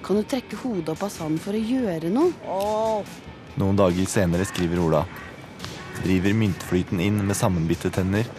Kan 0.06 0.20
du 0.20 0.24
trekke 0.24 0.60
hodet 0.62 0.94
opp 0.94 1.04
av 1.08 1.12
sanden 1.14 1.42
for 1.42 1.58
å 1.58 1.66
gjøre 1.74 2.14
noe? 2.14 2.32
Noen 3.60 3.82
dager 3.82 4.08
senere 4.08 4.48
skriver 4.48 4.80
Ola. 4.84 5.04
Driver 6.02 6.38
myntflyten 6.38 7.02
inn 7.04 7.20
med 7.26 7.38
sammenbitte 7.38 7.92
tenner. 7.94 8.30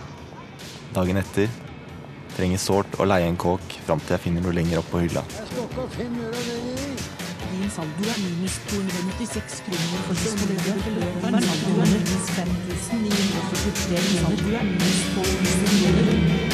Dagen 0.97 1.21
etter. 1.21 1.51
Trenger 2.33 2.61
sårt 2.63 2.95
å 2.97 3.05
leie 3.05 3.27
en 3.29 3.37
kåk 3.37 3.75
fram 3.87 4.01
til 4.01 4.15
jeg 4.17 4.23
finner 4.25 4.41
noe 4.45 4.55
lenger 4.57 4.81
opp 4.81 4.89
på 4.89 5.03
hylla. 5.03 5.23
Din 7.53 7.69
saldo 7.71 8.03
er 8.09 8.19
minus 8.23 8.57
296 8.71 9.61
kroner 9.67 10.01
og 10.09 10.15
disponibelt 10.17 10.83
beløp 10.87 11.13
saldo 11.45 11.73
er 11.85 11.89
minus 11.93 12.27
5943 12.39 14.01
kroner. 14.09 14.25
Saldo 14.25 14.51
er 14.57 14.65
minus 14.71 14.99
12. 15.19 16.53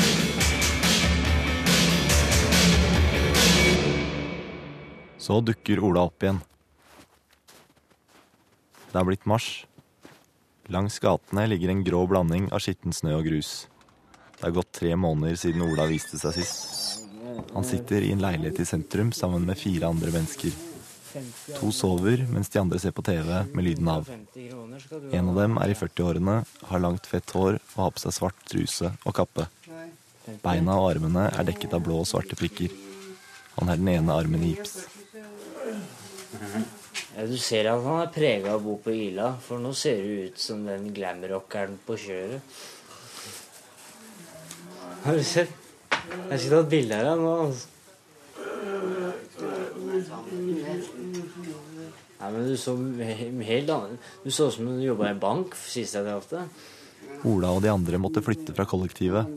Så 5.29 5.35
dukker 5.45 5.79
Ola 5.85 6.01
opp 6.09 6.23
igjen. 6.25 6.39
Det 8.89 8.97
er 8.99 9.05
blitt 9.05 9.27
mars. 9.29 9.49
Langs 10.73 10.99
gatene 11.01 11.47
ligger 11.53 11.71
en 11.71 11.85
grå 11.85 12.07
blanding 12.09 12.51
av 12.53 12.61
skitten 12.65 12.93
snø 12.97 13.19
og 13.21 13.29
grus. 13.29 13.69
Det 14.39 14.47
er 14.47 14.55
gått 14.55 14.71
tre 14.79 14.95
måneder 14.95 15.39
siden 15.41 15.65
Ola 15.67 15.89
viste 15.91 16.19
seg 16.21 16.37
sist. 16.37 17.05
Han 17.55 17.67
sitter 17.67 18.05
i 18.07 18.13
en 18.15 18.23
leilighet 18.23 18.61
i 18.63 18.67
sentrum 18.69 19.11
sammen 19.13 19.47
med 19.49 19.59
fire 19.59 19.91
andre 19.91 20.13
mennesker. 20.15 20.55
To 21.59 21.71
sover 21.73 22.23
mens 22.31 22.51
de 22.53 22.61
andre 22.61 22.79
ser 22.79 22.95
på 22.95 23.03
TV 23.03 23.31
med 23.55 23.65
lyden 23.65 23.89
av. 23.91 24.11
En 25.11 25.31
av 25.33 25.41
dem 25.41 25.59
er 25.59 25.73
i 25.73 25.79
40-årene, 25.79 26.37
har 26.71 26.85
langt, 26.85 27.09
fett 27.11 27.35
hår 27.35 27.59
og 27.59 27.81
har 27.83 27.95
på 27.97 28.05
seg 28.05 28.15
svart 28.15 28.45
truse 28.51 28.93
og 29.03 29.17
kappe. 29.17 29.49
Beina 30.45 30.77
og 30.77 30.91
armene 30.93 31.29
er 31.33 31.49
dekket 31.49 31.75
av 31.75 31.83
blå 31.87 32.03
og 32.03 32.09
svarte 32.11 32.37
prikker. 32.39 32.75
Han 33.59 33.73
har 33.73 33.81
den 33.81 33.91
ene 33.97 34.15
armen 34.15 34.45
i 34.45 34.53
gips. 34.53 34.85
Ja, 37.17 37.25
du 37.27 37.39
ser 37.41 37.67
at 37.73 37.83
han 37.83 38.03
er 38.05 38.11
prega 38.15 38.53
av 38.53 38.61
å 38.61 38.67
bo 38.69 38.75
på 38.85 38.93
Ila, 38.95 39.33
for 39.43 39.59
nå 39.59 39.73
ser 39.75 40.05
du 40.05 40.29
ut 40.29 40.39
som 40.39 40.61
den 40.69 40.93
glamrockeren 40.95 41.81
på 41.87 41.97
kjøret. 41.99 42.59
Har 45.05 45.17
du 45.17 45.25
sett? 45.25 45.53
Jeg 46.29 46.41
skulle 46.41 46.63
tatt 46.63 46.71
bilde 46.73 46.97
av 46.99 47.07
deg 47.09 47.21
nå. 47.23 47.35
altså. 47.47 47.67
Nei, 52.19 52.31
men 52.35 52.49
du 52.49 52.57
så 52.59 52.75
helt 53.47 53.71
annen 53.73 53.99
Du 54.25 54.31
så 54.35 54.49
ut 54.49 54.57
som 54.57 54.67
du 54.69 54.83
jobba 54.83 55.13
i 55.13 55.19
bank 55.19 55.55
sist 55.59 55.97
jeg 55.97 56.07
traff 56.07 56.29
deg. 56.33 56.65
Ola 57.29 57.53
og 57.55 57.63
de 57.65 57.71
andre 57.73 58.01
måtte 58.03 58.23
flytte 58.23 58.55
fra 58.55 58.67
kollektivet. 58.69 59.31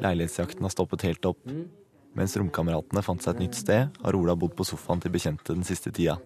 Leilighetsjakten 0.00 0.64
har 0.64 0.72
stoppet 0.72 1.04
helt 1.08 1.28
opp. 1.28 1.40
Mens 2.16 2.34
romkameratene 2.40 3.04
fant 3.06 3.22
seg 3.22 3.36
et 3.36 3.44
nytt 3.44 3.60
sted, 3.60 3.92
har 4.02 4.18
Ola 4.18 4.34
bodd 4.36 4.56
på 4.58 4.66
sofaen 4.66 5.00
til 5.02 5.12
bekjente 5.14 5.54
den 5.54 5.66
siste 5.68 5.92
tida. 5.94 6.16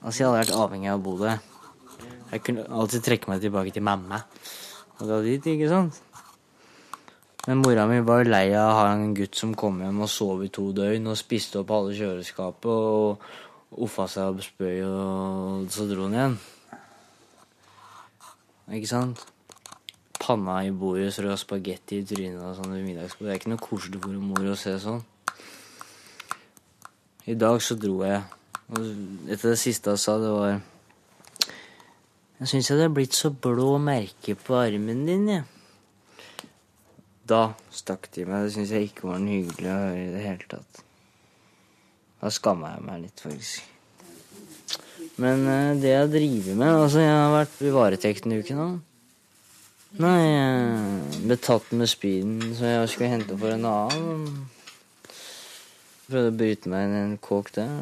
Altså, 0.00 0.22
jeg 0.22 0.26
hadde 0.28 0.40
vært 0.40 0.56
avhengig 0.56 0.90
av 0.90 0.98
å 0.98 1.04
bo 1.04 1.14
der. 1.20 1.38
Jeg 2.32 2.44
kunne 2.46 2.66
alltid 2.80 3.04
trekke 3.06 3.30
meg 3.30 3.44
tilbake 3.44 3.72
til 3.74 3.84
mamma. 3.86 4.24
Og 4.98 5.06
da 5.08 5.20
dit, 5.22 5.46
ikke 5.54 5.70
sant? 5.70 6.02
Men 7.48 7.62
mora 7.64 7.86
mi 7.88 8.02
var 8.04 8.28
lei 8.28 8.50
av 8.52 8.66
å 8.68 8.72
ha 8.76 8.88
en 8.92 9.14
gutt 9.16 9.38
som 9.40 9.54
kom 9.56 9.78
hjem 9.80 10.02
og 10.04 10.10
sov 10.12 10.42
i 10.44 10.50
to 10.52 10.66
døgn 10.76 11.08
og 11.08 11.16
spiste 11.16 11.62
opp 11.62 11.70
alle 11.72 11.94
kjøleskapet 11.96 12.68
og 12.68 13.80
uffa 13.86 14.04
seg 14.12 14.36
og 14.36 14.44
spøy, 14.44 14.82
og 14.84 15.70
så 15.72 15.86
dro 15.88 16.04
han 16.04 16.18
igjen. 16.18 16.36
Ikke 18.76 18.92
sant? 18.92 19.24
Panna 20.20 20.60
i 20.68 20.76
bordet 20.76 21.08
så 21.16 21.24
du 21.24 21.30
har 21.32 21.40
spagetti 21.40 22.02
i 22.02 22.06
trynet 22.12 22.44
og 22.44 22.58
sånn 22.60 22.76
middagsbordet. 22.84 23.30
Det 23.30 23.32
er 23.38 23.40
ikke 23.40 23.54
noe 23.54 23.64
koselig 23.64 24.04
for 24.04 24.28
mor 24.28 24.52
å 24.52 24.60
se 24.66 24.76
sånn. 24.84 25.04
I 27.32 27.40
dag 27.48 27.64
så 27.64 27.80
dro 27.80 28.02
jeg. 28.04 28.24
Og 28.68 28.80
etter 29.24 29.54
det 29.54 29.60
siste 29.64 29.96
jeg 29.96 30.04
sa, 30.04 30.20
det 30.20 30.36
var 30.36 30.58
Jeg 32.42 32.52
syns 32.52 32.76
det 32.76 32.84
er 32.84 32.92
blitt 32.92 33.16
så 33.16 33.32
blå 33.32 33.78
merke 33.80 34.36
på 34.36 34.60
armen 34.60 35.08
din, 35.08 35.30
jeg. 35.32 35.54
Da 37.28 37.42
stakk 37.74 38.08
de 38.14 38.24
meg. 38.28 38.46
Det 38.46 38.54
syns 38.56 38.72
jeg 38.72 38.88
ikke 38.88 39.10
var 39.10 39.20
noe 39.20 39.40
hyggelig 39.40 39.68
å 39.68 39.80
høre 39.82 40.04
i 40.04 40.12
det 40.14 40.22
hele 40.24 40.48
tatt. 40.48 40.84
Da 42.18 42.30
skamma 42.34 42.74
jeg 42.74 42.86
meg 42.86 43.02
litt, 43.04 43.20
faktisk. 43.22 43.74
Men 45.22 45.46
eh, 45.50 45.72
det 45.82 45.92
jeg 45.92 46.10
driver 46.12 46.58
med 46.58 46.76
Altså, 46.76 47.02
jeg 47.02 47.14
har 47.14 47.32
vært 47.34 47.60
i 47.62 47.74
varetekt 47.74 48.26
en 48.26 48.38
uke 48.38 48.56
nå. 48.58 48.68
Nei, 49.98 50.18
jeg 50.20 51.22
ble 51.24 51.36
tatt 51.40 51.70
med 51.72 51.88
speeden, 51.90 52.42
så 52.54 52.68
jeg 52.68 52.90
skulle 52.92 53.12
hente 53.14 53.38
for 53.40 53.54
en 53.54 53.64
annen. 53.70 54.26
Prøvde 56.08 56.32
å 56.32 56.36
bryte 56.36 56.72
meg 56.72 56.86
inn 56.86 56.96
i 56.96 57.00
en 57.06 57.16
kåk 57.24 57.50
der. 57.56 57.72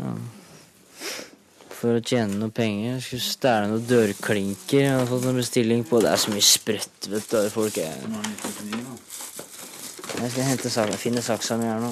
For 1.76 1.98
å 1.98 2.02
tjene 2.02 2.38
noe 2.40 2.54
penger. 2.54 2.96
Jeg 2.96 3.04
skulle 3.08 3.26
stjele 3.26 3.72
noen 3.72 3.90
dørklinker. 3.90 4.80
Jeg 4.80 4.94
har 4.96 5.10
fått 5.10 5.28
en 5.28 5.42
bestilling 5.42 5.84
på 5.86 6.00
Det 6.02 6.12
er 6.12 6.22
så 6.22 6.32
mye 6.32 6.46
sprøtt, 6.46 7.10
vet 7.12 7.28
du. 7.30 7.50
Folk 7.52 7.82
er 7.82 8.06
Jeg 10.16 10.30
skal 10.32 10.46
hente 10.48 10.70
sak 10.72 10.94
finne 10.96 11.22
saksa 11.22 11.56
mi 11.60 11.68
her 11.68 11.80
nå. 11.82 11.90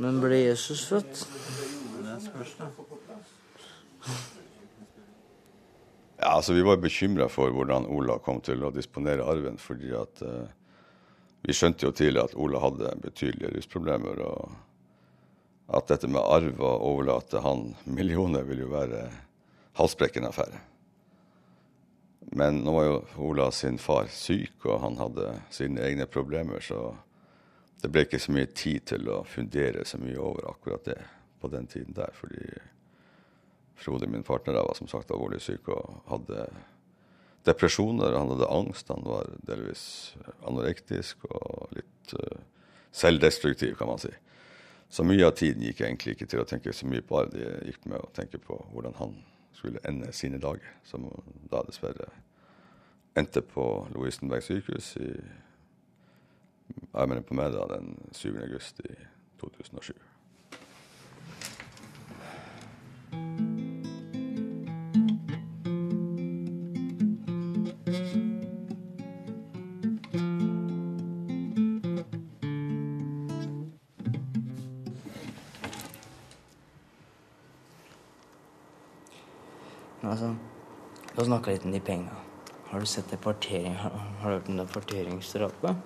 Men 0.00 0.18
ble 0.22 0.40
Jesus 0.40 0.82
født? 0.88 1.22
Det 2.02 2.16
spørs, 2.24 2.54
da. 2.58 2.70
Ja, 6.20 6.34
altså 6.36 6.52
Vi 6.52 6.62
var 6.66 6.76
bekymra 6.76 7.28
for 7.32 7.52
hvordan 7.54 7.86
Ola 7.86 8.18
kom 8.24 8.40
til 8.44 8.64
å 8.64 8.72
disponere 8.74 9.24
arven. 9.24 9.58
fordi 9.58 9.94
at 9.96 10.22
uh, 10.26 10.48
vi 11.46 11.54
skjønte 11.56 11.86
jo 11.86 11.92
tidlig 11.96 12.24
at 12.24 12.34
Ola 12.36 12.60
hadde 12.60 12.96
betydelige 13.00 13.54
rusproblemer. 13.54 14.20
Og 14.26 15.76
at 15.78 15.88
dette 15.88 16.08
med 16.08 16.20
arv 16.20 16.60
og 16.60 16.86
overlate 16.90 17.40
han 17.40 17.74
millioner 17.84 18.42
ville 18.42 18.66
jo 18.66 18.74
være 18.74 19.04
halsbrekkende 19.78 20.30
affære. 20.32 20.58
Men 22.32 22.60
nå 22.64 22.72
var 22.74 22.84
jo 22.86 22.98
Ola 23.30 23.50
sin 23.50 23.78
far 23.78 24.10
syk, 24.14 24.64
og 24.64 24.82
han 24.84 24.98
hadde 25.00 25.32
sine 25.50 25.82
egne 25.82 26.06
problemer, 26.06 26.62
så 26.62 26.92
det 27.82 27.90
ble 27.90 28.04
ikke 28.04 28.20
så 28.20 28.34
mye 28.34 28.50
tid 28.54 28.84
til 28.92 29.08
å 29.10 29.22
fundere 29.26 29.86
så 29.88 29.98
mye 29.98 30.18
over 30.20 30.50
akkurat 30.50 30.84
det 30.86 30.98
på 31.40 31.48
den 31.48 31.66
tiden 31.66 31.96
der. 31.96 32.12
fordi 32.12 32.60
Frode, 33.80 34.06
min 34.06 34.22
partner, 34.22 34.52
var 34.52 34.74
som 34.76 34.88
sagt 34.88 35.10
alvorlig 35.10 35.40
syk 35.40 35.68
og 35.72 36.02
hadde 36.10 36.44
depresjoner. 37.48 38.12
Han 38.12 38.28
hadde 38.34 38.50
angst, 38.52 38.88
han 38.92 39.06
var 39.06 39.30
delvis 39.48 40.14
anorektisk 40.44 41.24
og 41.30 41.72
litt 41.72 42.12
uh, 42.20 42.42
selvdestruktiv, 42.92 43.78
kan 43.78 43.88
man 43.88 44.02
si. 44.02 44.12
Så 44.90 45.06
mye 45.06 45.24
av 45.24 45.32
tiden 45.38 45.64
gikk 45.64 45.80
egentlig 45.80 46.16
ikke 46.16 46.28
til 46.28 46.42
å 46.42 46.48
tenke 46.50 46.74
så 46.76 46.88
mye 46.90 47.00
på 47.00 47.22
det. 47.30 47.40
Det 47.40 47.70
gikk 47.70 47.88
med 47.88 48.02
å 48.02 48.12
tenke 48.12 48.42
på 48.42 48.58
hvordan 48.74 48.98
han 49.00 49.16
skulle 49.60 49.82
ende 49.88 50.12
sine 50.16 50.40
dager, 50.40 50.72
som 50.88 51.04
da 51.52 51.60
dessverre 51.66 52.08
endte 53.18 53.42
på 53.44 53.64
Lovisenberg 53.92 54.42
sykehus 54.46 54.94
i 54.96 55.12
jeg 56.94 57.08
mener 57.08 57.22
på 57.26 57.34
meg 57.34 57.52
da, 57.54 57.66
den 57.74 57.94
7. 58.14 58.36
august 58.44 58.80
i 58.86 58.94
2007. 59.40 59.94
Snakke 81.30 81.52
litt 81.52 81.62
om 81.62 81.70
de 81.70 81.78
penga. 81.78 82.14
Har 82.72 82.80
du 82.82 82.86
sett 82.90 83.06
det 83.12 83.20
partering... 83.22 83.74
Har, 83.78 83.92
har 84.18 84.32
du 84.32 84.34
hørt 84.34 84.48
om 84.50 84.56
det 84.58 84.64
parteringsdrapet? 84.72 85.76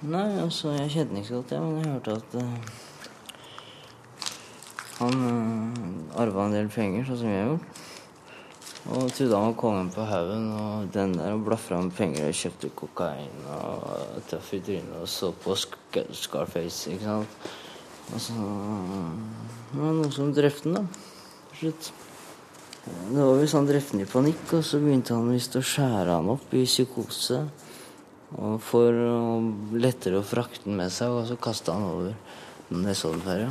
Nei, 0.00 0.38
altså, 0.40 0.70
jeg 0.72 0.92
kjenner 0.94 1.20
ikke 1.20 1.28
så 1.28 1.40
godt, 1.42 1.52
jeg, 1.52 1.60
men 1.60 1.82
jeg 1.82 1.90
hørte 1.92 2.14
at 2.22 2.36
uh, 2.40 2.54
han 5.02 5.26
uh, 5.26 6.22
arva 6.22 6.46
en 6.46 6.56
del 6.56 6.70
penger, 6.72 7.04
sånn 7.04 7.20
som 7.20 7.28
jeg 7.28 7.42
har 7.42 7.50
gjort. 7.50 7.82
Og 8.94 9.12
trodde 9.12 9.42
han 9.42 9.50
var 9.50 9.58
kongen 9.60 9.92
på 9.92 10.08
haugen, 10.08 10.48
og 10.62 10.88
den 10.96 11.12
der 11.18 11.36
og 11.36 11.44
blafra 11.50 11.82
med 11.84 11.92
penger 12.00 12.30
og 12.30 12.40
kjøpte 12.40 12.72
kokain 12.80 13.44
og 13.58 14.24
traff 14.30 14.48
i 14.56 14.62
trynet 14.70 14.96
og 15.02 15.10
så 15.18 15.34
på 15.44 15.58
Sk 15.66 16.00
Scarface, 16.16 16.96
ikke 16.96 17.10
sant. 17.10 17.52
Og 18.08 18.24
så 18.30 18.40
det 18.40 19.84
var 19.84 19.94
noen 20.00 20.16
som 20.16 20.32
drepte 20.32 20.72
ham, 20.72 20.80
da. 20.80 21.52
Slutt. 21.60 21.92
Det 22.84 23.16
var 23.16 23.38
hvis 23.40 23.54
han 23.56 23.64
drepte 23.64 23.96
han 23.96 24.02
i 24.04 24.08
panikk, 24.08 24.42
og 24.58 24.64
så 24.66 24.80
begynte 24.82 25.16
han 25.16 25.30
visst 25.32 25.54
å 25.56 25.62
skjære 25.64 26.18
han 26.18 26.28
opp 26.34 26.52
i 26.52 26.66
psykose. 26.68 27.38
Og 28.34 28.58
for 28.60 28.98
å 28.98 29.20
lettere 29.78 30.20
å 30.20 30.26
frakte 30.26 30.66
den 30.66 30.76
med 30.76 30.92
seg, 30.92 31.14
og 31.14 31.24
så 31.28 31.38
kasta 31.40 31.78
han 31.78 31.86
over 31.88 32.12
Nesoddenferja. 32.74 33.48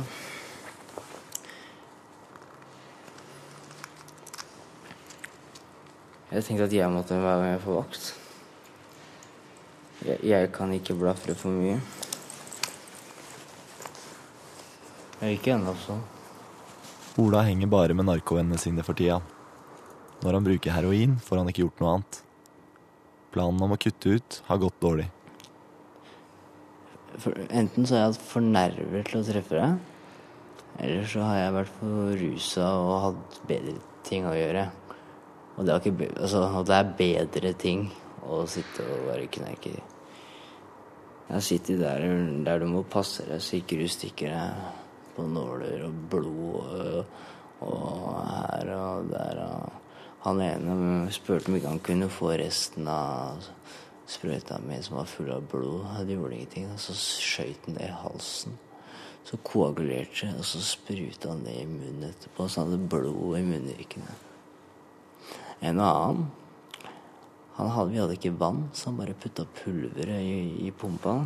Jeg 6.34 6.46
tenkte 6.46 6.66
at 6.66 6.78
jeg 6.78 6.90
måtte 6.90 7.18
gang 7.22 7.44
jeg 7.46 7.62
får 7.66 7.78
vakt. 7.80 8.08
Jeg, 10.04 10.18
jeg 10.30 10.54
kan 10.54 10.78
ikke 10.78 10.98
blafre 10.98 11.34
for 11.38 11.54
mye. 11.54 11.78
Jeg 15.20 15.28
er 15.28 15.38
ikke 15.38 15.54
ennå 15.58 15.74
sånn. 15.86 16.02
Ola 17.16 17.44
henger 17.46 17.70
bare 17.70 17.94
med 17.94 18.08
narkovennene 18.08 18.58
sine 18.58 18.82
for 18.82 18.98
tida. 18.98 19.20
Når 20.24 20.34
han 20.34 20.46
bruker 20.48 20.74
heroin, 20.74 21.12
får 21.22 21.38
han 21.38 21.50
ikke 21.52 21.62
gjort 21.62 21.82
noe 21.82 21.92
annet. 21.92 22.18
Planen 23.34 23.62
om 23.62 23.74
å 23.76 23.78
kutte 23.78 24.16
ut 24.16 24.38
har 24.48 24.58
gått 24.58 24.80
dårlig. 24.82 25.06
For, 27.22 27.38
enten 27.54 27.86
så 27.86 27.94
har 27.94 28.02
jeg 28.02 28.16
hatt 28.16 28.26
for 28.32 28.42
nerver 28.42 29.06
til 29.06 29.20
å 29.20 29.24
treffe 29.28 29.60
deg, 29.60 29.78
eller 30.82 31.06
så 31.12 31.22
har 31.22 31.38
jeg 31.38 31.56
vært 31.60 31.74
for 31.78 32.18
rusa 32.24 32.68
og 32.82 32.94
hatt 33.06 33.40
bedre 33.46 33.78
ting 34.10 34.26
å 34.26 34.34
gjøre. 34.34 34.68
Og 35.54 35.68
det, 35.68 35.78
ikke, 35.78 36.12
altså, 36.18 36.46
og 36.50 36.66
det 36.66 36.80
er 36.80 36.94
bedre 36.98 37.52
ting 37.62 37.84
å 38.26 38.42
sitte 38.50 38.82
og 38.90 39.10
bare 39.12 39.30
knerker. 39.30 39.78
Jeg 41.30 41.46
sitter 41.46 41.78
der, 41.78 42.08
der 42.42 42.58
du 42.58 42.72
må 42.74 42.82
passe 42.82 43.22
deg 43.30 43.38
så 43.38 43.60
ikke 43.60 43.78
du 43.78 43.86
stikker 43.86 44.34
deg 44.34 44.82
på 45.16 45.26
nåler 45.28 45.86
og 45.86 46.02
blod 46.10 46.74
og, 46.74 47.06
og 47.64 48.20
her 48.28 48.74
og 48.76 49.08
der. 49.12 49.40
Og 49.44 49.72
han 50.24 50.40
ene 50.40 51.12
spurte 51.12 51.50
om 51.50 51.58
ikke 51.58 51.72
han 51.72 51.82
kunne 51.84 52.10
få 52.12 52.34
resten 52.40 52.88
av 52.88 53.44
sprøyta 54.08 54.60
mi 54.64 54.78
som 54.84 54.98
var 54.98 55.08
full 55.08 55.32
av 55.32 55.48
blod. 55.50 55.88
Det 56.04 56.16
gjorde 56.16 56.38
ingenting. 56.38 56.70
Og 56.72 56.80
så 56.80 56.96
skjøt 56.98 57.68
han 57.68 57.78
det 57.78 57.88
i 57.88 57.98
halsen. 58.02 58.60
Så 59.24 59.38
koagulerte 59.40 60.28
det, 60.28 60.38
og 60.38 60.44
så 60.44 60.60
spruta 60.60 61.32
han 61.32 61.44
det 61.46 61.58
i 61.62 61.66
munnen 61.68 62.10
etterpå. 62.10 62.48
Så 62.48 62.64
hadde 62.64 62.80
blod 62.80 63.38
i 63.38 63.44
munnvikene. 63.46 64.16
En 65.64 65.80
annen 65.80 66.26
han 67.54 67.70
hadde, 67.70 67.90
Vi 67.90 67.98
hadde 67.98 68.16
ikke 68.16 68.38
vann, 68.38 68.64
så 68.74 68.90
han 68.90 68.96
bare 68.98 69.14
putta 69.14 69.44
pulveret 69.46 70.22
i, 70.26 70.66
i 70.66 70.70
pumpa. 70.74 71.20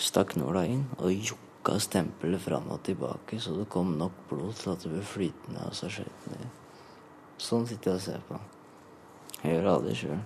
Stakk 0.00 0.36
nåla 0.36 0.64
inn 0.68 0.86
og 0.96 1.12
jokka 1.66 1.80
stempelet 1.80 2.40
fram 2.40 2.68
og 2.70 2.82
tilbake 2.82 3.40
så 3.40 3.50
det 3.50 3.66
kom 3.68 3.98
nok 3.98 4.12
blod 4.30 4.54
til 4.54 4.70
at 4.70 4.82
det 4.84 4.90
ble 4.92 5.02
flytende, 5.02 5.66
så 5.74 5.88
skjøt 5.90 6.28
ned. 6.30 6.46
Sånn 7.42 7.66
sitter 7.66 7.90
jeg 7.90 7.98
og 7.98 8.04
ser 8.04 8.22
på. 8.28 8.38
Jeg 9.42 9.56
gjør 9.56 9.72
aldri 9.72 9.94
sjøl. 9.98 10.22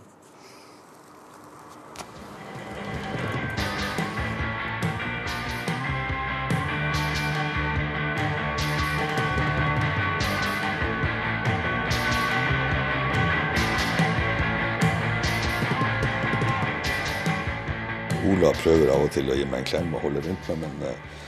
Ola 18.31 18.53
prøver 18.61 18.93
av 18.93 19.09
og 19.09 19.11
til 19.11 19.33
å 19.33 19.41
gi 19.41 19.49
meg 19.49 19.65
en 19.65 19.73
klem 19.73 19.97
og 19.97 20.05
holde 20.05 20.21
rundt 20.29 20.53
meg, 20.53 20.61
men 20.61 20.89
eh, 20.91 21.19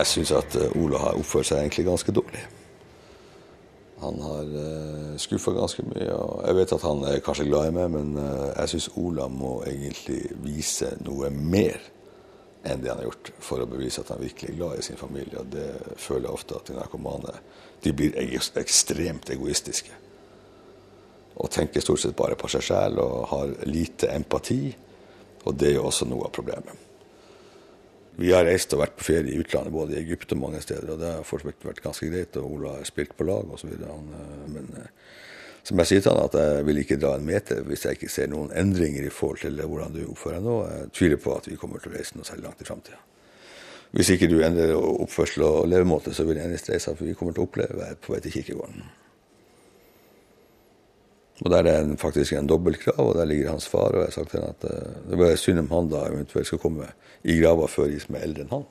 jeg 0.00 0.08
syns 0.14 0.32
at 0.36 0.56
eh, 0.58 0.80
Ola 0.80 1.04
har 1.04 1.20
oppført 1.20 1.50
seg 1.50 1.60
egentlig 1.62 1.86
ganske 1.88 2.14
dårlig. 2.14 2.42
Han 4.00 4.20
har 4.24 4.52
eh, 4.62 5.14
skuffa 5.20 5.52
ganske 5.52 5.84
mye, 5.84 6.10
og 6.16 6.42
jeg 6.46 6.56
vet 6.56 6.74
at 6.76 6.84
han 6.88 7.06
er 7.10 7.24
kanskje 7.24 7.48
glad 7.50 7.68
i 7.68 7.74
meg, 7.76 7.90
men 7.92 8.12
eh, 8.20 8.46
jeg 8.54 8.74
syns 8.74 8.90
Ola 9.00 9.28
må 9.32 9.58
egentlig 9.68 10.22
vise 10.40 10.94
noe 11.04 11.32
mer 11.34 11.80
enn 12.64 12.82
det 12.82 12.90
han 12.92 13.00
har 13.00 13.08
gjort, 13.08 13.32
for 13.40 13.62
å 13.62 13.68
bevise 13.68 14.02
at 14.02 14.12
han 14.12 14.20
virkelig 14.20 14.50
er 14.50 14.58
glad 14.58 14.80
i 14.80 14.84
sin 14.84 15.00
familie. 15.00 15.40
Og 15.40 15.52
det 15.52 15.68
føler 16.00 16.28
jeg 16.28 16.36
ofte 16.36 16.58
at 16.58 16.68
de 16.68 16.76
narkomane 16.76 17.38
de 17.80 17.94
blir 17.96 18.18
ekstremt 18.60 19.32
egoistiske. 19.32 19.96
Og 21.40 21.48
tenker 21.52 21.80
stort 21.80 22.02
sett 22.02 22.18
bare 22.18 22.36
på 22.36 22.50
seg 22.52 22.66
sjæl 22.66 23.00
og 23.00 23.30
har 23.30 23.56
lite 23.68 24.12
empati. 24.12 24.62
Og 25.48 25.56
det 25.56 25.70
er 25.70 25.78
jo 25.78 25.86
også 25.88 26.08
noe 26.08 26.28
av 26.28 26.34
problemet. 26.36 26.89
Vi 28.20 28.32
har 28.34 28.44
reist 28.44 28.74
og 28.76 28.82
vært 28.82 28.98
på 28.98 29.06
ferie 29.06 29.32
i 29.32 29.40
utlandet, 29.40 29.72
både 29.72 29.96
i 29.96 30.02
Egypt 30.02 30.34
og 30.34 30.42
mange 30.42 30.60
steder, 30.60 30.92
og 30.92 31.00
det 31.00 31.12
har 31.14 31.24
fortsatt 31.24 31.64
vært 31.64 31.80
ganske 31.80 32.08
greit, 32.10 32.36
og 32.36 32.56
Ola 32.58 32.74
har 32.76 32.88
spilt 32.88 33.14
på 33.16 33.24
lag 33.24 33.48
osv. 33.54 33.70
Men 34.52 34.66
eh, 34.76 34.90
som 35.64 35.80
jeg 35.80 35.88
sier 35.88 36.04
til 36.04 36.12
han, 36.12 36.26
at 36.28 36.36
jeg 36.36 36.66
vil 36.68 36.82
ikke 36.82 36.98
dra 37.00 37.14
en 37.16 37.24
meter 37.24 37.62
hvis 37.64 37.86
jeg 37.86 37.96
ikke 37.96 38.12
ser 38.12 38.28
noen 38.32 38.52
endringer 38.56 39.06
i 39.06 39.12
forhold 39.12 39.40
til 39.44 39.60
hvordan 39.60 39.96
du 39.96 40.02
oppfører 40.10 40.36
deg 40.36 40.48
nå. 40.48 40.58
Jeg 40.68 40.92
tviler 40.98 41.22
på 41.24 41.36
at 41.36 41.48
vi 41.48 41.56
kommer 41.60 41.80
til 41.80 41.92
å 41.92 41.96
reise 41.96 42.16
noe 42.18 42.28
særlig 42.28 42.48
langt 42.48 42.60
i 42.60 42.68
framtida. 42.68 43.00
Hvis 43.96 44.12
ikke 44.14 44.28
du 44.30 44.38
endrer 44.46 44.76
oppførsel 44.76 45.44
og 45.48 45.68
levemåte, 45.72 46.12
så 46.14 46.28
vil 46.28 46.38
jeg 46.38 46.60
reise 46.60 46.92
at 46.92 47.00
vi 47.00 47.16
kommer 47.18 47.34
til 47.34 47.42
å 47.44 47.48
oppleve 47.48 47.94
på 48.04 48.14
vei 48.14 48.20
til 48.24 48.36
kirkegården. 48.36 48.84
Og 51.40 51.50
der 51.50 51.64
er 51.64 51.84
det 51.86 52.00
faktisk 52.00 52.32
en 52.32 52.46
dobbeltgrav, 52.46 53.00
og 53.00 53.14
der 53.14 53.24
ligger 53.24 53.50
hans 53.50 53.68
far. 53.68 53.78
Og 53.78 53.94
jeg 53.94 54.04
har 54.04 54.10
sagt 54.10 54.30
til 54.30 54.40
han 54.40 54.48
at 54.48 54.70
eh, 54.70 55.10
det 55.10 55.18
var 55.18 55.34
synd 55.36 55.58
om 55.58 55.70
han 55.70 55.90
da 55.92 56.06
eventuelt 56.12 56.46
skal 56.46 56.58
komme 56.58 56.92
i 57.24 57.40
grava 57.40 57.66
før 57.66 57.88
de 57.88 58.00
som 58.00 58.14
er 58.14 58.26
eldre 58.28 58.44
enn 58.44 58.56
han. 58.58 58.66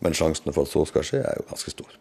Men 0.00 0.14
sjansen 0.14 0.52
for 0.52 0.62
at 0.62 0.74
så 0.74 0.84
skal 0.84 1.08
skje, 1.08 1.24
er 1.24 1.40
jo 1.40 1.48
ganske 1.50 1.70
stor. 1.74 1.96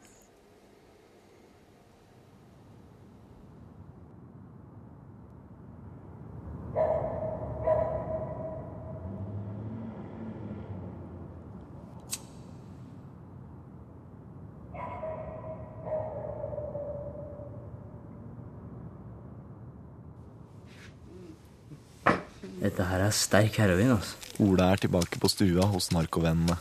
Dette 22.65 22.85
her 22.89 23.03
er 23.04 23.04
sterk 23.15 23.59
heroin, 23.61 23.95
altså. 23.97 24.19
Ola 24.43 24.71
er 24.73 24.83
tilbake 24.83 25.19
på 25.21 25.31
stua 25.31 25.67
hos 25.71 25.91
narkovennene. 25.95 26.57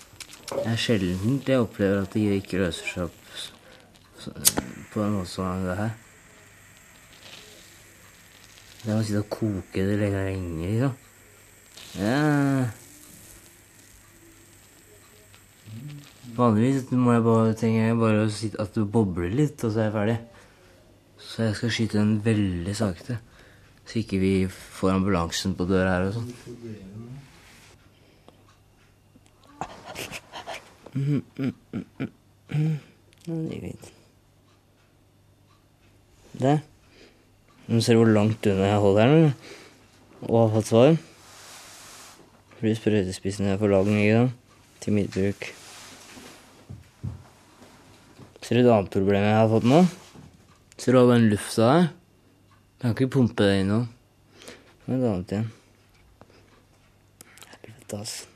Det 0.51 0.65
er 0.71 0.79
sjelden 0.79 1.41
jeg 1.43 1.63
opplever 1.65 2.05
at 2.05 2.15
de 2.15 2.25
ikke 2.37 2.61
løser 2.61 2.91
seg 2.91 3.07
opp 3.09 3.21
på 4.93 5.03
en 5.03 5.17
måte 5.19 5.33
som 5.33 5.65
det 5.65 5.77
her. 5.79 5.95
Det 8.85 8.93
må 8.93 9.01
sitte 9.03 9.25
og 9.25 9.31
koke 9.33 9.85
det 9.89 9.99
lenge, 10.03 10.69
liksom. 10.69 10.95
Ja. 11.99 12.69
Vanligvis 16.35 16.91
må 16.99 17.15
jeg 17.15 17.25
bare 17.25 17.55
trenger 17.59 17.89
jeg 17.89 17.99
bare 18.01 18.25
å 18.27 18.31
at 18.65 18.75
du 18.77 18.85
bobler 18.85 19.31
litt, 19.33 19.63
og 19.65 19.73
så 19.73 19.85
er 19.85 19.89
jeg 19.89 19.97
ferdig. 19.99 20.17
Så 21.25 21.47
jeg 21.47 21.57
skal 21.59 21.75
skyte 21.77 22.01
den 22.01 22.17
veldig 22.25 22.75
sakte. 22.77 23.19
Så 23.85 24.01
ikke 24.01 24.19
vi 24.23 24.35
får 24.49 24.95
ambulansen 24.95 25.55
på 25.59 25.67
døra 25.69 25.97
her 25.97 26.09
og 26.09 26.17
sånn. 26.17 26.31
Mhm, 30.95 31.23
mm, 31.39 31.55
mm, 31.75 31.85
mm. 31.99 32.79
Det 36.39 36.61
Nå 37.65 37.81
ser 37.81 37.97
du 37.97 38.03
hvor 38.03 38.13
langt 38.13 38.47
unna 38.47 38.67
jeg 38.69 38.81
holder 38.83 39.09
den, 39.09 39.23
nå. 39.25 39.31
og 40.29 40.37
har 40.43 40.51
fått 40.53 40.69
svar. 40.69 40.97
Fordi 42.59 42.75
sprøytespissen 42.77 43.49
er 43.49 43.61
for 43.61 43.73
lang 43.73 43.89
ikke 43.89 44.19
sant? 44.19 44.41
til 44.85 44.93
mitt 44.93 45.11
bruk. 45.15 45.47
Ser 48.45 48.61
du 48.61 48.67
et 48.67 48.69
annet 48.69 48.93
problem 48.93 49.25
jeg 49.25 49.39
har 49.39 49.49
fått 49.49 49.65
nå? 49.65 49.81
Ser 50.77 50.93
du 50.93 51.01
all 51.01 51.15
den 51.15 51.31
lufta 51.33 51.71
her? 51.71 51.87
Jeg 52.85 52.93
kan 52.93 53.07
ikke 53.07 53.15
pumpe 53.15 53.45
det 53.49 53.63
inn 53.63 53.71
nå. 53.73 53.79
Det 54.85 54.93
er 54.93 54.99
et 54.99 55.05
annet 55.09 55.31
igjen. 55.33 55.47
Helvete, 57.49 57.97
altså. 57.97 58.27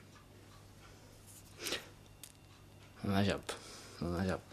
Den 3.03 3.13
er 3.19 3.27
kjapp. 3.27 3.53
Den 3.99 4.15
er 4.17 4.25
kjapp. 4.31 4.47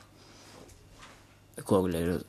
Det 1.56 1.64
koagulerer. 1.70 2.20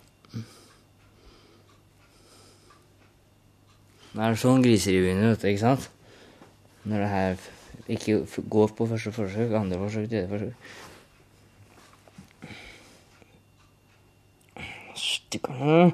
Det 4.12 4.22
er 4.28 4.38
sånn 4.44 4.62
griseri 4.62 5.02
begynner, 5.02 5.32
vet 5.32 5.42
du, 5.42 5.48
ikke 5.50 5.64
sant? 5.64 5.88
Når 6.86 7.02
det 7.02 7.10
her 7.16 7.34
ikke 7.96 8.20
går 8.54 8.76
på 8.78 8.86
første 8.92 9.10
forsøk, 9.18 9.50
andre 9.58 9.80
forsøk, 9.82 10.06
tredje 10.14 10.30
forsøk. 10.30 10.54
Stikker. 15.08 15.90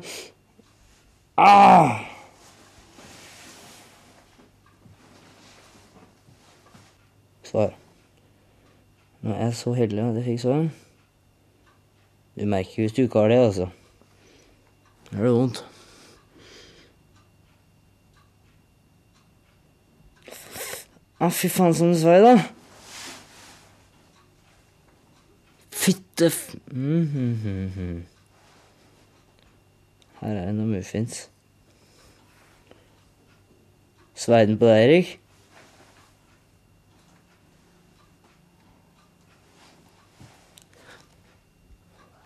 Ah! 1.37 2.01
Svar. 7.43 7.73
Nå 9.23 9.33
er 9.33 9.45
jeg 9.45 9.55
så 9.57 9.73
heldig 9.73 10.03
at 10.03 10.17
jeg 10.21 10.25
fikk 10.25 10.41
svar. 10.41 10.65
Du 12.37 12.45
merker 12.49 12.83
hvis 12.83 12.93
du 12.93 13.03
ikke 13.03 13.19
har 13.19 13.29
det, 13.29 13.39
altså. 13.47 13.69
Da 15.11 15.17
gjør 15.17 15.29
det 15.29 15.35
vondt. 15.37 15.65
Å, 21.23 21.29
fy 21.31 21.49
faen, 21.53 21.75
som 21.77 21.93
du 21.93 21.99
svei, 22.01 22.17
da. 22.25 22.35
Fitte 25.71 26.33
f... 26.33 26.41
Mm, 26.73 27.05
mm, 27.05 27.37
mm, 27.45 27.69
mm. 27.77 28.01
Her 30.23 30.37
er 30.39 30.47
det 30.47 30.55
noen 30.55 30.71
muffins. 30.77 31.25
Sveiden 34.15 34.55
på 34.61 34.69
deg, 34.71 34.85
Erik? 34.87 35.09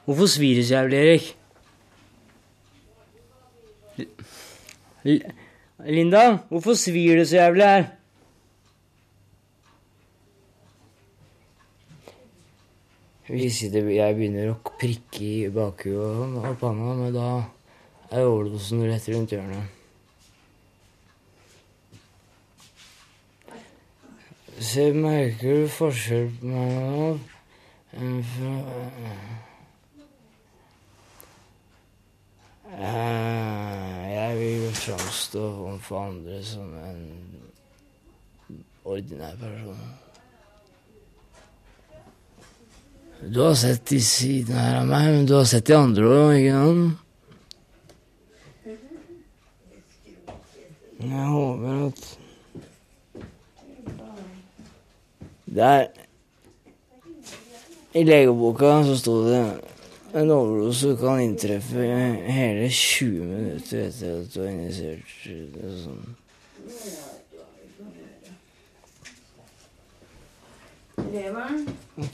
Hvorfor 0.05 0.29
svir 0.31 0.61
det 0.61 0.67
så 0.69 0.75
jævlig, 0.77 0.99
Erik? 1.07 1.27
Linda, 5.87 6.39
hvorfor 6.53 6.77
svir 6.77 7.17
det 7.17 7.29
så 7.31 7.41
jævlig 7.41 7.65
her? 7.65 7.85
Hvis 13.27 13.65
jeg 13.65 13.73
begynner 13.73 14.53
å 14.53 14.61
prikke 14.79 15.25
i 15.25 15.51
bakhuet 15.51 16.39
og 16.45 16.59
panna, 16.61 16.93
men 17.01 17.15
da 17.17 17.31
er 18.11 18.27
overdosen 18.27 18.85
rett 18.87 19.09
rundt 19.09 19.33
hjørnet. 19.35 19.73
Så 24.57 24.93
merker 24.97 25.63
du 25.63 25.69
forskjell 25.69 26.31
på 26.41 26.49
meg 26.49 26.71
nå? 26.81 27.09
Jeg 34.17 34.39
vil 34.39 34.73
framstå 34.75 35.43
overfor 35.45 36.07
andre 36.07 36.41
som 36.45 36.73
en 36.81 37.05
ordinær 38.85 39.37
person. 39.41 39.87
Du 43.33 43.41
har 43.41 43.55
sett 43.55 43.87
de 43.89 44.01
sidene 44.05 44.61
her 44.61 44.81
av 44.83 44.87
meg, 44.91 45.09
men 45.15 45.29
du 45.29 45.35
har 45.39 45.49
sett 45.49 45.69
de 45.69 45.77
andre 45.77 46.05
òg, 46.05 46.37
ikke 46.37 46.61
sant? 46.61 47.06
Jeg 51.01 51.27
håper 51.29 51.87
at 51.87 52.19
Der 55.47 55.87
I 57.95 58.03
legeboka 58.05 58.85
så 58.85 58.97
sto 58.99 59.25
det 59.25 59.43
en 60.17 60.31
overdose 60.31 60.97
kan 61.01 61.21
inntreffe 61.21 61.83
hele 62.33 62.69
20 62.71 63.25
minutter 63.25 63.83
etter 63.89 64.21
at 64.21 64.35
du 64.35 64.41
har 64.41 64.49
injisert 64.49 65.11
sånn. 65.83 66.17
Leveren. 71.13 71.67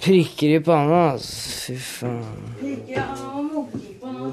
Prikker 0.02 0.56
i 0.56 0.60
panna, 0.66 1.02
altså. 1.12 1.34
Fy 1.62 1.76
faen. 1.78 2.42
Prikker 2.58 3.02
av 3.06 3.38
mokkepipa 3.46 4.08
nå, 4.18 4.26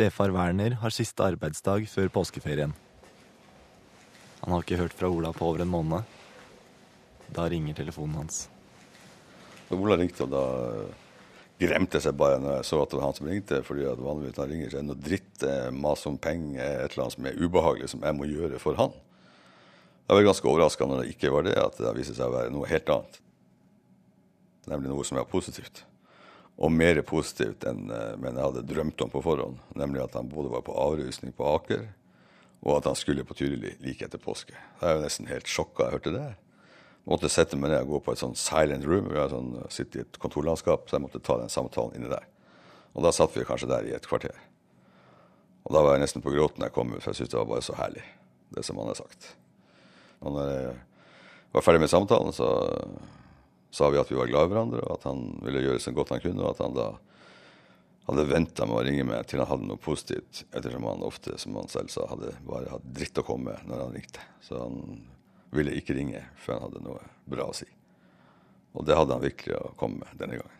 Stefar 0.00 0.30
Werner 0.32 0.78
har 0.80 0.94
siste 0.96 1.20
arbeidsdag 1.20 1.84
før 1.92 2.06
påskeferien. 2.14 2.70
Han 4.40 4.54
har 4.54 4.62
ikke 4.64 4.78
hørt 4.80 4.94
fra 4.96 5.10
Ola 5.12 5.28
på 5.36 5.44
over 5.44 5.60
en 5.60 5.68
måned. 5.68 6.14
Da 7.36 7.44
ringer 7.52 7.76
telefonen 7.76 8.22
hans. 8.22 8.46
Da 9.68 9.76
Ola 9.76 9.98
ringte, 10.00 10.24
og 10.24 10.32
da 10.32 10.40
gremte 11.60 12.00
jeg 12.00 12.06
seg 12.06 12.16
bare 12.16 12.38
når 12.40 12.56
jeg 12.56 12.68
så 12.70 12.80
at 12.80 12.94
det 12.94 12.96
var 12.96 13.06
han 13.10 13.18
som 13.18 13.28
ringte. 13.28 13.60
fordi 13.66 13.84
at 13.90 14.00
vanligvis 14.00 14.40
han 14.40 14.48
ringer, 14.54 14.70
er 14.70 14.78
det 14.78 14.82
noe 14.88 15.04
dritt, 15.10 15.44
eh, 15.44 15.68
mas 15.68 16.06
om 16.08 16.16
penger, 16.16 16.64
et 16.64 16.96
eller 16.96 17.04
annet 17.04 17.18
som 17.18 17.28
er 17.28 17.44
ubehagelig, 17.44 17.92
som 17.92 18.08
jeg 18.08 18.16
må 18.16 18.30
gjøre 18.32 18.62
for 18.64 18.80
han. 18.80 18.96
Jeg 20.08 20.16
var 20.16 20.28
ganske 20.30 20.48
overraska 20.54 20.88
når 20.88 21.02
det 21.02 21.12
ikke 21.12 21.34
var 21.36 21.44
det, 21.44 21.58
at 21.60 21.76
det 21.76 21.96
viste 22.00 22.16
seg 22.16 22.24
å 22.24 22.38
være 22.38 22.56
noe 22.56 22.72
helt 22.72 22.88
annet. 22.88 23.20
Nemlig 24.64 24.94
noe 24.96 25.04
som 25.04 25.20
er 25.20 25.28
positivt. 25.28 25.84
Og 26.60 26.72
mer 26.72 27.00
positivt 27.08 27.64
enn 27.68 27.88
eh, 27.94 28.18
men 28.20 28.36
jeg 28.36 28.44
hadde 28.44 28.66
drømt 28.68 29.00
om 29.06 29.12
på 29.12 29.22
forhånd. 29.24 29.58
Nemlig 29.80 30.04
at 30.04 30.18
han 30.18 30.28
både 30.28 30.52
var 30.52 30.64
på 30.66 30.76
avrusning 30.76 31.32
på 31.36 31.48
Aker, 31.54 31.86
og 32.60 32.76
at 32.76 32.90
han 32.90 32.98
skulle 32.98 33.24
på 33.24 33.36
Tyrili 33.38 33.72
like 33.80 34.04
etter 34.04 34.20
påske. 34.20 34.52
Jeg 34.52 34.96
jo 34.96 35.04
nesten 35.04 35.30
helt 35.30 35.48
sjokka 35.48 35.86
jeg 35.86 35.96
hørte 35.96 36.12
det. 36.18 36.28
Måtte 37.08 37.30
sette 37.32 37.56
meg 37.56 37.72
ned 37.72 37.86
og 37.86 37.94
gå 37.94 38.02
på 38.04 38.12
et 38.12 38.20
sånn 38.20 38.36
silent 38.36 38.84
room. 38.84 39.08
Vi 39.08 39.16
har 39.16 39.32
sånn, 39.32 39.54
sitter 39.72 40.02
i 40.02 40.04
et 40.04 40.20
kontorlandskap, 40.20 40.84
så 40.86 40.98
jeg 40.98 41.06
måtte 41.06 41.22
ta 41.24 41.38
den 41.40 41.52
samtalen 41.52 41.96
inni 41.96 42.12
der. 42.12 42.26
Og 42.92 43.06
da 43.06 43.12
satt 43.14 43.32
vi 43.36 43.46
kanskje 43.48 43.70
der 43.70 43.88
i 43.88 43.94
et 43.96 44.08
kvarter. 44.08 44.36
Og 45.64 45.72
da 45.72 45.82
var 45.84 45.96
jeg 45.96 46.04
nesten 46.04 46.24
på 46.24 46.32
gråten 46.34 46.64
jeg 46.66 46.74
kom 46.74 46.92
ut, 46.92 47.00
for 47.00 47.12
jeg 47.12 47.22
syntes 47.22 47.32
det 47.32 47.40
var 47.40 47.48
bare 47.54 47.64
så 47.64 47.76
herlig, 47.78 48.04
det 48.52 48.64
som 48.66 48.78
han 48.80 48.90
har 48.90 49.00
sagt. 49.00 49.32
Og 50.20 50.36
når 50.36 50.52
jeg 50.52 50.76
var 51.56 51.64
ferdig 51.64 51.82
med 51.84 51.92
samtalen, 51.92 52.36
så 52.36 52.48
sa 53.70 53.90
vi 53.90 54.00
at 54.00 54.10
vi 54.10 54.18
var 54.18 54.30
glad 54.30 54.48
i 54.48 54.52
hverandre, 54.52 54.82
og 54.86 54.98
at 54.98 55.06
han 55.08 55.24
ville 55.44 55.62
gjøre 55.64 55.82
så 55.82 55.94
godt 55.94 56.12
han 56.14 56.22
kunne, 56.24 56.42
og 56.42 56.54
at 56.54 56.62
han 56.64 56.76
da 56.76 56.88
hadde 58.10 58.26
venta 58.26 58.66
med 58.66 58.78
å 58.78 58.84
ringe 58.86 59.06
meg 59.06 59.26
til 59.30 59.42
han 59.42 59.50
hadde 59.50 59.68
noe 59.68 59.80
positivt, 59.80 60.44
ettersom 60.50 60.88
han 60.88 61.04
ofte, 61.06 61.36
som 61.38 61.58
han 61.60 61.70
selv 61.70 61.92
sa, 61.94 62.08
hadde 62.10 62.34
bare 62.46 62.72
hatt 62.72 62.86
dritt 62.96 63.20
å 63.22 63.26
komme 63.26 63.52
med 63.52 63.70
når 63.70 63.84
han 63.84 63.94
ringte. 63.94 64.24
Så 64.42 64.58
han 64.58 64.80
ville 65.54 65.74
ikke 65.78 65.94
ringe 65.98 66.24
før 66.42 66.58
han 66.58 66.66
hadde 66.68 66.86
noe 66.86 67.04
bra 67.30 67.50
å 67.50 67.54
si. 67.56 67.68
Og 68.74 68.86
det 68.86 68.98
hadde 68.98 69.14
han 69.14 69.22
virkelig 69.22 69.58
å 69.58 69.74
komme 69.78 70.02
med 70.02 70.18
denne 70.18 70.40
gangen. 70.40 70.59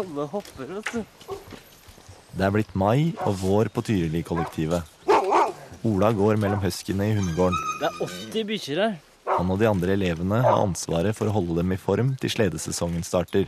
Alle 0.00 0.26
hopper, 0.32 0.70
vet 0.78 0.92
du. 0.92 1.04
Det 2.34 2.42
er 2.42 2.50
blitt 2.54 2.72
mai 2.74 3.14
og 3.22 3.36
vår 3.38 3.70
på 3.70 3.84
Tyrili-kollektivet. 3.86 4.82
Ola 5.86 6.10
går 6.16 6.38
mellom 6.40 6.62
huskyene 6.64 7.10
i 7.12 7.14
hundegården. 7.14 7.58
Det 7.78 7.90
er 7.90 7.98
80 8.08 8.46
bikkjer 8.48 8.80
her. 8.82 8.96
Han 9.28 9.50
og 9.54 9.60
de 9.60 9.68
andre 9.68 9.94
elevene 9.94 10.40
har 10.42 10.58
ansvaret 10.62 11.14
for 11.16 11.30
å 11.30 11.34
holde 11.36 11.60
dem 11.60 11.74
i 11.74 11.78
form 11.80 12.14
til 12.20 12.32
sledesesongen 12.32 13.06
starter. 13.06 13.46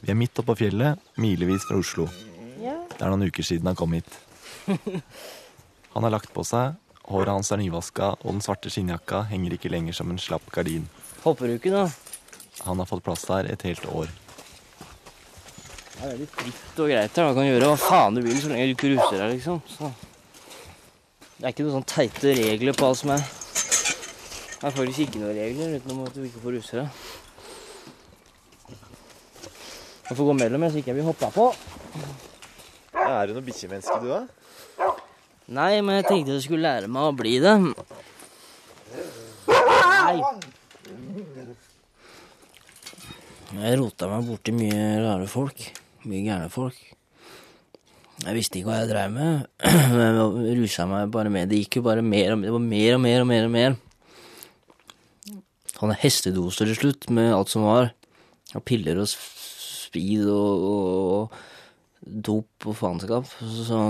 Vi 0.00 0.12
er 0.12 0.18
midt 0.18 0.38
oppå 0.40 0.54
fjellet, 0.60 1.00
milevis 1.20 1.66
fra 1.68 1.80
Oslo. 1.80 2.06
Det 2.60 3.00
er 3.00 3.10
noen 3.10 3.26
uker 3.28 3.46
siden 3.46 3.68
han 3.70 3.78
kom 3.78 3.96
hit. 3.96 4.08
Han 5.96 6.06
har 6.06 6.14
lagt 6.14 6.30
på 6.30 6.44
seg, 6.46 6.76
håret 7.10 7.34
hans 7.34 7.50
er 7.50 7.58
nyvaska, 7.58 8.14
og 8.22 8.28
den 8.36 8.42
svarte 8.44 8.70
skinnjakka 8.70 9.24
henger 9.32 9.56
ikke 9.56 9.72
lenger 9.72 9.96
som 9.96 10.12
en 10.12 10.20
slapp 10.22 10.46
gardin. 10.54 10.86
Hopper 11.24 11.50
du 11.50 11.56
ikke, 11.56 11.72
da? 11.74 11.88
Han 12.68 12.78
har 12.78 12.86
fått 12.86 13.02
plass 13.02 13.24
der 13.26 13.48
et 13.50 13.64
helt 13.66 13.88
år. 13.90 14.12
Det 16.00 16.06
er 16.06 16.12
veldig 16.14 16.26
fritt 16.32 16.78
og 16.80 16.86
greit 16.88 17.18
her. 17.18 17.26
Du 17.28 17.36
kan 17.36 17.44
gjøre 17.44 17.66
hva 17.68 17.76
faen 17.76 18.14
du 18.16 18.22
vil 18.24 18.38
så 18.40 18.48
lenge 18.48 18.70
du 18.70 18.72
ikke 18.72 18.88
ruser 18.94 19.18
deg, 19.20 19.34
liksom. 19.34 19.58
Så. 19.68 19.90
Det 21.36 21.44
er 21.44 21.52
ikke 21.52 21.66
noen 21.66 21.74
sånn 21.74 21.90
teite 21.92 22.32
regler 22.38 22.76
på 22.78 22.86
alt 22.88 23.00
som 23.02 23.10
er. 23.12 23.20
Det 23.20 24.64
er 24.64 24.72
faktisk 24.78 25.02
ikke 25.04 25.20
noen 25.20 25.36
regler 25.36 25.74
utenom 25.76 26.06
at 26.06 26.16
du 26.16 26.22
ikke 26.24 26.40
får 26.40 26.56
ruse 26.56 26.78
deg. 26.78 26.88
Jeg 30.08 30.16
får 30.16 30.28
gå 30.30 30.36
mellom 30.40 30.64
jeg, 30.64 30.72
så 30.72 30.80
ikke 30.80 30.90
jeg 30.90 30.98
blir 31.02 31.08
hoppa 31.10 31.28
på. 31.34 31.44
Er 32.96 33.28
du 33.28 33.36
noe 33.36 33.44
bikkjemenneske, 33.44 33.98
du, 34.00 34.08
da? 34.08 34.88
Nei, 35.52 35.82
men 35.84 35.98
jeg 35.98 36.06
tenkte 36.08 36.32
jeg 36.38 36.46
skulle 36.46 36.64
lære 36.64 36.88
meg 36.88 37.10
å 37.10 37.12
bli 37.20 37.34
det. 37.44 37.54
Nei. 40.00 40.16
Jeg 43.60 43.78
rota 43.84 44.08
meg 44.14 44.32
borti 44.32 44.56
mye 44.56 44.80
rare 45.04 45.28
folk. 45.28 45.68
Mye 46.08 46.24
gærne 46.24 46.48
folk. 46.52 46.78
Jeg 48.20 48.36
visste 48.36 48.60
ikke 48.60 48.68
hva 48.68 48.80
jeg 48.82 48.90
dreiv 48.90 49.12
med. 49.14 49.46
Men 49.96 50.18
jeg 50.18 50.56
rusa 50.60 50.86
meg 50.88 51.12
bare 51.12 51.32
med. 51.32 51.48
Det 51.50 51.60
gikk 51.62 51.80
jo 51.80 51.86
bare 51.88 52.04
mer 52.04 52.34
og 52.34 52.40
mer. 52.40 52.48
Det 52.48 52.56
var 52.56 52.66
mer 52.66 52.96
og 52.96 53.02
mer 53.04 53.24
og 53.24 53.28
mer 53.30 53.48
og 53.48 53.54
mer. 53.54 53.78
Han 55.80 55.88
hadde 55.88 56.02
hestedoser 56.02 56.68
til 56.68 56.76
slutt, 56.76 57.08
med 57.08 57.32
alt 57.32 57.52
som 57.52 57.64
var. 57.64 57.92
Og 58.52 58.64
piller 58.68 59.00
og 59.00 59.08
speed 59.08 60.28
og, 60.28 60.64
og, 60.70 60.88
og 61.16 62.20
dop 62.28 62.68
og 62.68 62.76
faenskap. 62.76 63.28
Så 63.40 63.80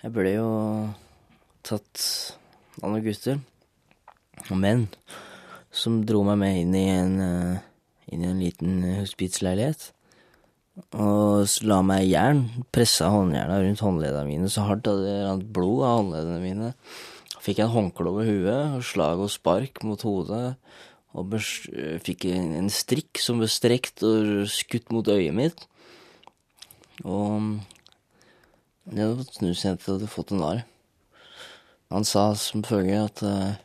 jeg 0.00 0.12
ble 0.16 0.34
jo 0.38 0.50
tatt 1.66 2.04
av 2.80 2.88
noen 2.88 3.04
gutter 3.04 3.40
og 4.48 4.56
menn 4.56 4.86
som 5.70 6.00
dro 6.08 6.22
meg 6.26 6.38
med 6.40 6.60
inn 6.62 6.76
i 6.78 6.86
en, 6.94 7.16
eh, 7.20 7.58
inn 8.14 8.24
i 8.24 8.30
en 8.30 8.40
liten 8.40 8.78
eh, 8.80 9.00
hospitsleilighet. 9.02 9.90
Og 10.96 11.46
la 11.66 11.80
meg 11.86 12.08
jern. 12.08 12.44
Pressa 12.74 13.10
håndjerna 13.12 13.60
rundt 13.62 13.82
håndleddene 13.84 14.26
mine 14.28 14.50
så 14.52 14.66
hardt 14.68 14.88
at 14.90 15.02
det 15.04 15.16
rant 15.26 15.48
blod 15.54 15.84
av 15.86 15.96
håndleddene 16.00 16.40
mine. 16.42 16.70
Fikk 17.40 17.62
en 17.64 17.72
håndkle 17.72 18.10
over 18.10 18.28
huet, 18.28 18.76
og 18.76 18.84
slag 18.84 19.22
og 19.22 19.32
spark 19.32 19.82
mot 19.86 20.02
hodet. 20.04 20.54
Og 21.16 21.34
fikk 22.04 22.28
en, 22.30 22.68
strikk 22.70 23.20
som 23.22 23.40
ble 23.40 23.48
strekt 23.50 24.04
og 24.06 24.46
skutt 24.50 24.92
mot 24.94 25.08
øyet 25.10 25.34
mitt. 25.34 25.64
Og 27.02 27.56
jeg 28.90 29.00
hadde 29.00 29.22
fått 29.22 29.40
snusjente 29.40 29.88
hadde 29.88 30.10
fått 30.10 30.34
en 30.34 30.44
arr. 30.46 30.62
Han 31.90 32.06
sa 32.06 32.28
som 32.38 32.62
følge 32.62 33.00
at 33.02 33.22
uh, 33.26 33.56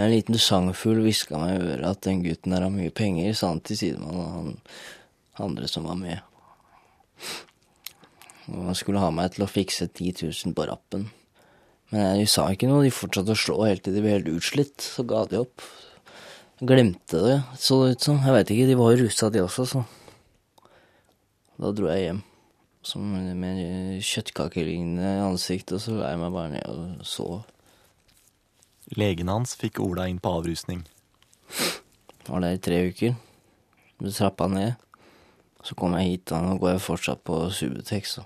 en 0.00 0.12
liten 0.12 0.38
sangfugl 0.40 1.02
hviska 1.04 1.36
meg 1.40 1.58
i 1.58 1.66
øret 1.74 1.88
at 1.90 2.04
den 2.06 2.22
gutten 2.24 2.54
der 2.54 2.64
har 2.64 2.72
mye 2.72 2.92
penger, 2.94 3.34
sa 3.36 3.50
han 3.52 3.60
til 3.64 3.80
sidemannen 3.80 4.22
og 4.22 4.32
han 4.32 4.54
andre 5.46 5.68
som 5.68 5.84
var 5.84 5.98
med. 6.00 6.35
Og 8.52 8.68
han 8.68 8.78
skulle 8.78 9.02
ha 9.02 9.10
meg 9.14 9.34
til 9.34 9.46
å 9.46 9.50
fikse 9.50 9.88
10 9.88 10.26
000 10.28 10.54
på 10.56 10.68
rappen. 10.68 11.08
Men 11.90 12.20
jeg 12.20 12.30
sa 12.30 12.46
ikke 12.50 12.68
noe, 12.70 12.84
de 12.86 12.94
fortsatte 12.94 13.34
å 13.34 13.38
slå 13.38 13.58
helt 13.64 13.84
til 13.86 13.96
de 13.96 14.04
ble 14.04 14.14
helt 14.18 14.30
utslitt. 14.30 14.78
Så 14.82 15.06
ga 15.08 15.24
de 15.30 15.42
opp. 15.42 15.64
Glemte 16.62 17.20
det, 17.20 17.40
så 17.60 17.82
det 17.84 17.98
ut 17.98 18.06
som. 18.06 18.22
Jeg 18.24 18.36
veit 18.38 18.54
ikke, 18.54 18.70
de 18.70 18.78
var 18.78 18.94
jo 18.94 19.04
rusa 19.04 19.28
de 19.30 19.42
også, 19.44 19.66
så. 19.74 19.84
Da 21.60 21.72
dro 21.74 21.90
jeg 21.90 22.08
hjem 22.08 22.24
som 22.86 23.02
med 23.40 23.98
kjøttkakelignende 24.04 25.24
ansikt, 25.26 25.72
og 25.74 25.82
så 25.82 25.96
la 25.96 26.12
jeg 26.12 26.22
meg 26.22 26.34
bare 26.34 26.52
ned 26.54 26.66
og 26.70 27.06
sov. 27.06 27.40
Legen 28.94 29.30
hans 29.32 29.56
fikk 29.58 29.80
Ola 29.82 30.06
inn 30.06 30.22
på 30.22 30.30
avrusning. 30.38 30.84
Var 32.28 32.44
der 32.44 32.54
i 32.54 32.62
tre 32.62 32.78
uker. 32.86 33.16
Så 33.98 34.12
trappa 34.12 34.46
ned. 34.52 34.76
Så 35.66 35.74
kom 35.74 35.96
jeg 35.98 36.12
hit, 36.12 36.30
og 36.30 36.44
nå 36.44 36.58
går 36.62 36.76
jeg 36.76 36.82
fortsatt 36.84 37.24
på 37.26 37.40
Subutex. 37.50 38.12
så 38.14 38.22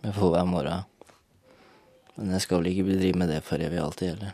Jeg 0.00 0.14
får 0.16 0.30
hver 0.32 0.46
morgen. 0.48 0.86
Men 2.16 2.30
jeg 2.32 2.44
skal 2.46 2.62
vel 2.62 2.70
ikke 2.70 2.86
drive 2.88 3.18
med 3.20 3.28
det 3.28 3.42
for 3.44 3.60
evig 3.60 3.82
alltid 3.82 4.14
heller. 4.14 4.32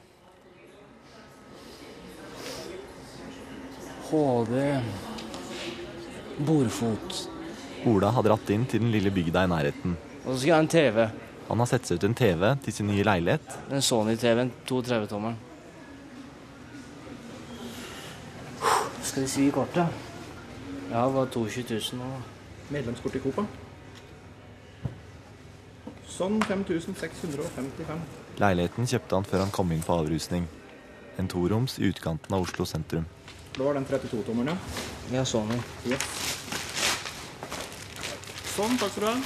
HD 4.04 4.54
Bordfot. 6.46 7.18
Ola 7.90 8.14
har 8.14 8.28
dratt 8.28 8.54
inn 8.54 8.68
til 8.70 8.84
den 8.84 8.94
lille 8.94 9.10
bygda 9.10 9.44
i 9.44 9.50
nærheten. 9.50 9.98
Og 10.22 10.30
så 10.30 10.38
skal 10.38 10.52
jeg 10.52 10.54
ha 10.54 10.62
en 10.62 10.72
TV. 10.76 11.02
Han 11.50 11.60
har 11.64 11.72
sett 11.72 11.90
seg 11.90 11.98
ut 11.98 12.08
en 12.08 12.16
TV 12.22 12.46
til 12.64 12.78
sin 12.78 12.90
nye 12.92 13.04
leilighet. 13.10 13.58
En 13.74 13.82
Sony-TV, 13.82 14.46
en 14.46 14.54
32-tommeren. 14.70 15.36
Skal 19.02 19.26
de 19.26 19.30
svi 19.34 19.50
kortet? 19.52 20.03
Ja, 20.90 21.06
det 21.06 21.14
var 21.14 21.26
22 21.32 21.64
000 21.74 22.00
nå. 22.00 22.10
Medlemskort 22.72 23.16
i 23.16 23.22
Copa. 23.24 23.44
Sånn 26.08 26.38
5655. 26.46 28.04
Leiligheten 28.38 28.86
kjøpte 28.90 29.18
han 29.18 29.26
før 29.28 29.42
han 29.44 29.54
kom 29.54 29.72
inn 29.74 29.82
på 29.84 29.96
avrusning. 29.96 30.46
En 31.18 31.28
toroms 31.30 31.78
i 31.78 31.88
utkanten 31.90 32.34
av 32.34 32.46
Oslo 32.46 32.66
sentrum. 32.68 33.06
Det 33.54 33.62
var 33.62 33.76
den 33.76 33.86
32-tommeren, 33.86 34.54
ja. 34.54 35.18
Ja, 35.18 35.24
sånn. 35.28 35.50
Ja. 35.90 35.98
Sånn, 38.54 38.78
takk 38.78 38.94
skal 38.94 39.04
du 39.04 39.10
ha. 39.10 39.16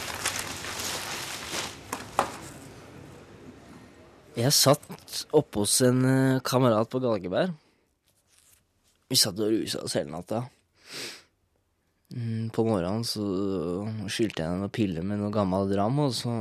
Jeg 4.38 4.54
satt 4.54 5.24
oppe 5.34 5.64
hos 5.64 5.80
en 5.82 6.04
eh, 6.06 6.42
kamerat 6.46 6.88
på 6.92 7.00
Galgeberg. 7.02 7.56
Vi 9.08 9.16
satt 9.18 9.40
og 9.40 9.50
rusa 9.50 9.80
oss 9.82 9.96
hele 9.98 10.12
natta. 10.12 10.44
Mm, 12.14 12.48
På 12.54 12.64
morgenen 12.64 13.04
så 13.04 13.24
skylte 14.08 14.44
jeg 14.44 14.56
noen 14.56 14.72
piller 14.72 15.04
med 15.04 15.20
noe 15.20 15.32
gammel 15.34 15.68
dram, 15.68 15.98
og 16.06 16.14
så 16.16 16.34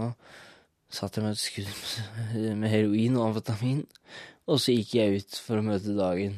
satt 0.88 1.18
jeg 1.18 1.26
med 1.26 1.36
et 1.36 1.44
skudd 1.44 2.56
med 2.62 2.72
heroin 2.72 3.18
og 3.20 3.30
amfetamin, 3.30 3.82
og 4.48 4.62
så 4.64 4.76
gikk 4.78 4.94
jeg 4.96 5.24
ut 5.24 5.40
for 5.44 5.60
å 5.60 5.66
møte 5.68 5.96
dagen. 5.98 6.38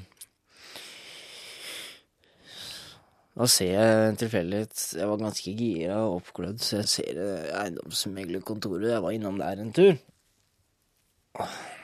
Da 3.39 3.45
ser 3.47 3.69
jeg 3.71 4.07
en 4.09 4.17
tilfeldighet. 4.19 4.81
Jeg 4.99 5.07
var 5.07 5.21
ganske 5.21 5.51
gira 5.55 6.01
og 6.09 6.17
oppglødd, 6.17 6.57
så 6.59 6.81
jeg 6.81 6.89
ser 6.91 7.19
eh, 7.23 7.45
eiendomsmeglerkontoret. 7.61 8.89
Jeg 8.91 9.03
var 9.05 9.15
innom 9.15 9.39
der 9.39 9.61
en 9.63 9.71
tur. 9.77 9.93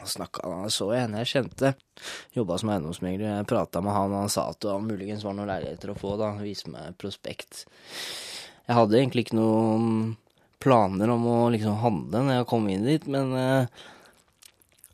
Da 0.05 0.09
snakka 0.09 0.43
han, 0.45 0.69
så 0.69 0.91
en 0.93 1.15
jeg 1.17 1.29
kjente. 1.31 1.71
Jobba 2.37 2.59
som 2.61 2.69
eiendomsmegler. 2.69 3.39
Jeg 3.39 3.47
prata 3.49 3.81
med 3.81 3.95
han, 3.95 4.11
og 4.13 4.19
han 4.27 4.29
sa 4.29 4.43
at 4.51 4.59
det 4.61 4.69
var 4.69 4.83
muligens 4.85 5.23
var 5.25 5.33
noen 5.33 5.49
leiligheter 5.49 5.95
å 5.95 5.95
få. 5.97 6.11
da, 6.19 6.27
Viste 6.45 6.69
meg 6.69 6.93
prospekt. 7.01 7.63
Jeg 8.67 8.77
hadde 8.77 8.99
egentlig 8.99 9.23
ikke 9.25 9.39
noen 9.39 9.87
planer 10.61 11.09
om 11.09 11.25
å 11.25 11.39
liksom 11.55 11.79
handle 11.81 12.21
når 12.21 12.37
jeg 12.37 12.49
kom 12.53 12.69
inn 12.69 12.85
dit, 12.85 13.09
men 13.09 13.33
eh, 13.37 13.81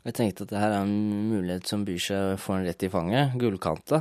jeg 0.08 0.16
tenkte 0.16 0.46
at 0.46 0.54
det 0.54 0.62
her 0.62 0.78
er 0.78 0.86
en 0.86 1.28
mulighet 1.28 1.68
som 1.68 1.84
byr 1.84 2.00
seg 2.08 2.40
for 2.40 2.56
en 2.56 2.64
rett 2.64 2.88
i 2.88 2.92
fanget. 2.92 3.36
Gullkanta. 3.36 4.00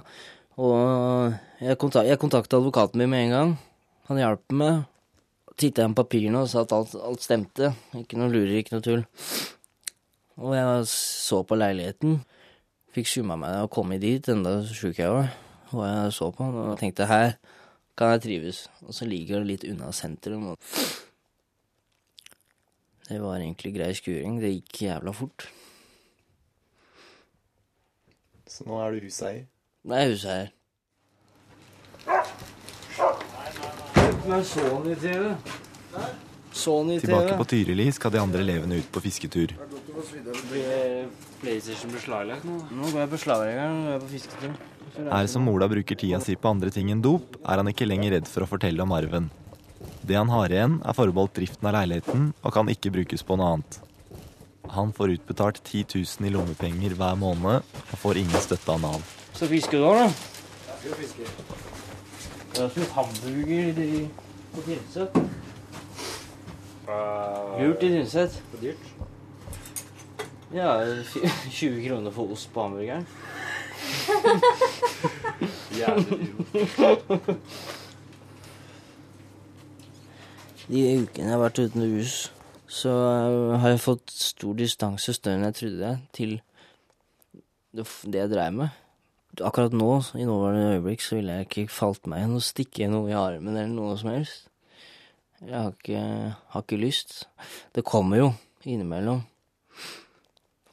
Og 0.63 1.35
jeg, 1.59 1.75
kontak 1.81 2.07
jeg 2.07 2.23
kontakta 2.23 2.61
advokaten 2.61 3.03
min 3.03 3.11
med 3.11 3.25
en 3.25 3.35
gang. 3.35 3.57
Han 4.07 4.23
hjalp 4.23 4.61
meg. 4.63 4.85
Titta 5.59 5.83
igjen 5.83 5.99
papirene 5.99 6.45
og 6.45 6.47
sa 6.53 6.63
at 6.63 6.71
alt, 6.71 6.95
alt 6.95 7.27
stemte. 7.27 7.75
Ikke 7.99 8.15
noe 8.15 8.31
lurer, 8.31 8.61
ikke 8.61 8.79
noe 8.79 8.87
tull. 8.87 9.03
Og 10.41 10.55
jeg 10.57 10.85
så 10.89 11.43
på 11.45 11.57
leiligheten. 11.57 12.19
Fikk 12.91 13.07
skjumma 13.07 13.37
meg 13.39 13.59
og 13.61 13.71
komme 13.71 13.99
dit, 14.01 14.25
enda 14.33 14.57
sjuk 14.67 14.97
jeg 14.99 15.13
var. 15.13 15.29
Og 15.71 15.83
jeg 15.85 16.13
så 16.17 16.31
på 16.33 16.47
den 16.49 16.71
og 16.73 16.79
tenkte 16.81 17.07
her 17.07 17.35
kan 17.97 18.15
jeg 18.15 18.23
trives. 18.25 18.65
Og 18.87 18.95
så 18.97 19.05
ligger 19.05 19.41
det 19.41 19.51
litt 19.51 19.65
unna 19.69 19.91
sentrum. 19.93 20.51
Og 20.51 20.57
det 23.07 23.19
var 23.21 23.37
egentlig 23.37 23.75
grei 23.75 23.91
skuring. 23.95 24.39
Det 24.41 24.53
gikk 24.55 24.81
jævla 24.87 25.13
fort. 25.15 25.45
Så 28.49 28.65
nå 28.67 28.81
er 28.81 28.97
du 28.97 29.05
huseier? 29.05 29.45
Nei, 29.87 30.01
huseier. 30.11 30.49
Sony-TV. 34.51 35.35
Sony-TV. 36.51 37.05
Tilbake 37.05 37.37
på 37.37 37.47
Tyrili 37.53 37.87
skal 37.95 38.11
de 38.13 38.19
andre 38.21 38.43
elevene 38.43 38.81
ut 38.81 38.91
på 38.91 39.03
fisketur. 39.05 39.55
Blir 39.91 41.09
PlayStation 41.41 41.91
beslaglagt 41.91 42.45
nå? 42.47 42.57
Nå 42.71 42.91
går 42.93 43.03
jeg 43.03 43.11
på 43.11 43.19
og 43.33 43.45
er 43.49 43.99
på 43.99 44.09
fisketur. 44.11 44.53
Her 45.11 45.27
som 45.31 45.47
Ola 45.51 45.67
bruker 45.71 45.99
tida 45.99 46.19
si 46.23 46.35
på 46.35 46.51
andre 46.51 46.71
ting 46.73 46.91
enn 46.91 47.03
dop, 47.03 47.37
er 47.43 47.59
han 47.59 47.69
ikke 47.71 47.87
lenger 47.87 48.15
redd 48.15 48.27
for 48.29 48.45
å 48.45 48.49
fortelle 48.49 48.83
om 48.83 48.91
arven. 48.95 49.29
Det 50.07 50.17
han 50.17 50.31
har 50.31 50.51
igjen, 50.51 50.79
er 50.85 50.97
forbeholdt 50.97 51.35
driften 51.37 51.67
av 51.69 51.75
leiligheten 51.77 52.31
og 52.41 52.53
kan 52.55 52.71
ikke 52.71 52.93
brukes 52.95 53.23
på 53.27 53.37
noe 53.39 53.55
annet. 53.55 53.79
Han 54.71 54.93
får 54.95 55.17
utbetalt 55.17 55.59
10 55.63 55.85
000 55.99 56.29
i 56.29 56.31
lommepenger 56.31 56.95
hver 56.95 57.19
måned 57.19 57.59
og 57.81 57.97
får 57.99 58.21
ingen 58.21 58.43
støtte 58.43 58.71
av 58.71 58.79
Nav. 58.83 59.03
Så 59.35 59.49
fisker 59.51 59.81
du 59.81 59.87
òg, 59.89 59.99
da? 59.99 60.07
Jeg 62.51 62.61
har 62.61 62.69
som 62.73 62.87
hamburger 62.95 63.81
på 64.55 64.65
Tynset. 64.65 65.21
Lurt 67.59 67.83
i 67.83 67.91
Tynset. 67.97 68.41
Dyrt? 68.61 69.10
Ja, 70.53 70.85
20 71.49 71.83
kroner 71.87 72.11
for 72.11 72.31
ost 72.31 72.49
på 72.53 72.61
hamburgeren. 72.65 73.07
Jævlig 75.79 76.27
De 80.67 80.81
ukene 81.01 81.25
jeg 81.25 81.31
har 81.31 81.41
vært 81.41 81.59
uten 81.59 81.85
hus, 81.95 82.15
så 82.67 82.91
har 83.59 83.73
jeg 83.73 83.81
fått 83.83 84.11
stor 84.13 84.53
distanse, 84.59 85.15
større 85.15 85.39
enn 85.39 85.47
jeg 85.49 85.57
trodde, 85.57 85.89
til 86.15 86.37
det 87.75 88.19
jeg 88.19 88.31
dreiv 88.31 88.53
med. 88.59 88.77
Akkurat 89.39 89.73
nå, 89.75 89.89
i 90.19 90.27
nåværende 90.27 90.77
øyeblikk, 90.77 91.03
så 91.03 91.17
ville 91.17 91.39
jeg 91.39 91.47
ikke 91.47 91.67
falt 91.71 92.07
meg 92.11 92.27
inn 92.27 92.37
og 92.37 92.43
stikke 92.43 92.91
noe 92.91 93.11
i 93.11 93.15
armen 93.17 93.55
eller 93.55 93.71
noe 93.71 93.97
som 93.99 94.11
helst. 94.11 94.47
Jeg 95.41 95.55
har 95.55 95.71
ikke, 95.73 96.05
har 96.53 96.63
ikke 96.67 96.79
lyst. 96.79 97.25
Det 97.75 97.87
kommer 97.87 98.19
jo 98.19 98.31
innimellom. 98.67 99.23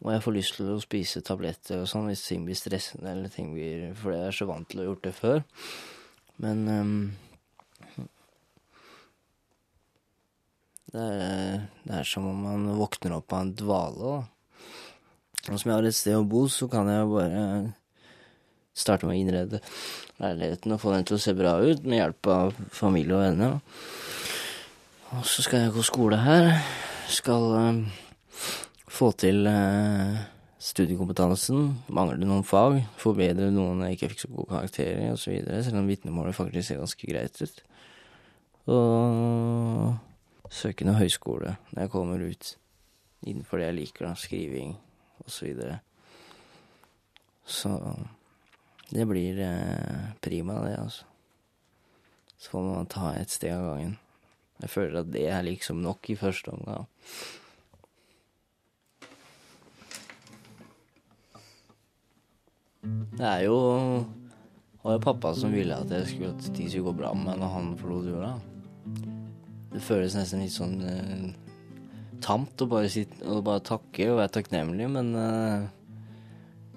Og 0.05 0.12
jeg 0.12 0.22
får 0.22 0.36
lyst 0.36 0.59
til 0.59 0.68
å 0.70 0.82
spise 0.82 1.22
tabletter 1.26 1.82
og 1.82 1.88
sånn 1.90 2.07
hvis 2.11 2.26
ting 2.28 2.44
blir 2.46 2.59
stressende, 2.59 3.11
eller 3.11 3.32
ting 3.32 3.51
blir 3.57 3.96
For 3.99 4.14
jeg 4.14 4.28
er 4.28 4.36
så 4.36 4.46
vant 4.51 4.68
til 4.70 4.80
å 4.80 4.84
ha 4.84 4.90
gjort 4.92 5.07
det 5.09 5.14
før. 5.16 5.42
Men 6.38 6.62
ehm, 6.70 6.99
det, 10.92 11.03
er, 11.03 11.66
det 11.82 11.96
er 11.99 12.07
som 12.07 12.28
om 12.30 12.46
man 12.46 12.68
våkner 12.78 13.18
opp 13.18 13.34
av 13.34 13.42
en 13.42 13.55
dvale, 13.59 14.12
da. 14.14 14.18
Og 15.49 15.57
som 15.57 15.70
jeg 15.70 15.76
har 15.78 15.86
et 15.88 15.96
sted 15.96 16.16
å 16.18 16.26
bo, 16.28 16.44
så 16.53 16.68
kan 16.70 16.88
jeg 16.90 17.09
bare 17.09 17.42
starte 18.78 19.09
med 19.09 19.16
å 19.16 19.20
innrede 19.22 19.61
leiligheten 20.22 20.74
og 20.74 20.82
få 20.82 20.92
den 20.94 21.07
til 21.09 21.16
å 21.16 21.22
se 21.22 21.34
bra 21.34 21.57
ut 21.62 21.86
med 21.86 22.03
hjelp 22.03 22.28
av 22.30 22.59
familie 22.74 23.16
og 23.16 23.24
venner. 23.24 23.59
Og 25.16 25.24
så 25.26 25.42
skal 25.42 25.64
jeg 25.64 25.74
gå 25.74 25.84
skole 25.86 26.18
her. 26.20 26.51
Skal 27.09 27.46
eh, 27.57 27.80
få 28.93 29.11
til 29.20 29.47
eh, 29.51 30.18
studiekompetansen. 30.59 31.72
Mangler 31.95 32.20
noen 32.22 32.45
fag. 32.47 32.80
Forbedre 33.01 33.51
noen 33.55 33.84
jeg 33.86 33.99
ikke 33.99 34.12
fikk 34.12 34.24
så 34.24 34.30
gode 34.32 34.53
karakterer 34.53 35.03
i, 35.07 35.11
osv. 35.14 35.39
Selv 35.64 35.80
om 35.80 35.91
vitnemålet 35.91 36.36
faktisk 36.36 36.68
ser 36.68 36.82
ganske 36.82 37.11
greit 37.11 37.43
ut. 37.43 37.61
Og 38.68 40.53
søke 40.53 40.86
noe 40.89 40.99
høyskole 40.99 41.57
når 41.72 41.84
jeg 41.84 41.93
kommer 41.93 42.24
ut 42.24 42.55
innenfor 43.26 43.61
det 43.61 43.70
jeg 43.70 43.78
liker, 43.78 44.09
da. 44.09 44.14
Skriving 44.18 44.74
osv. 45.24 45.28
Så, 45.28 45.45
videre. 45.45 45.80
så 47.45 47.72
det 48.89 49.05
blir 49.09 49.41
eh, 49.45 50.12
prima, 50.24 50.61
det, 50.64 50.76
altså. 50.80 51.05
Så 52.39 52.53
får 52.55 52.62
man 52.62 52.86
ta 52.86 53.11
et 53.18 53.32
steg 53.34 53.53
av 53.57 53.66
gangen. 53.66 53.97
Jeg 54.62 54.70
føler 54.70 55.01
at 55.03 55.11
det 55.11 55.24
er 55.30 55.45
liksom 55.47 55.82
nok 55.82 56.09
i 56.11 56.16
første 56.18 56.55
omgang. 56.55 56.86
Det 62.83 63.26
er 63.26 63.45
jo 63.47 63.59
Det 64.79 64.85
var 64.85 64.95
jo 64.97 65.03
pappa 65.03 65.35
som 65.35 65.53
ville 65.53 65.74
at 65.74 65.91
jeg 65.91 66.07
skulle, 66.12 66.31
at 66.37 66.51
ting 66.55 66.68
skulle 66.70 66.87
gå 66.91 66.99
bra 67.01 67.11
med 67.14 67.26
meg 67.33 67.41
når 67.43 67.55
han 67.55 67.72
forlot 67.81 68.07
jorda. 68.09 68.35
Det 69.74 69.83
føles 69.85 70.14
nesten 70.16 70.45
litt 70.45 70.55
sånn 70.55 70.79
eh, 70.87 71.26
tamt 72.24 72.62
å 72.62 72.68
bare, 72.70 72.89
sitte, 72.93 73.18
å 73.26 73.43
bare 73.45 73.64
takke 73.66 74.07
og 74.12 74.20
være 74.22 74.35
takknemlig, 74.39 74.87
men 74.95 75.11
eh, 75.18 75.66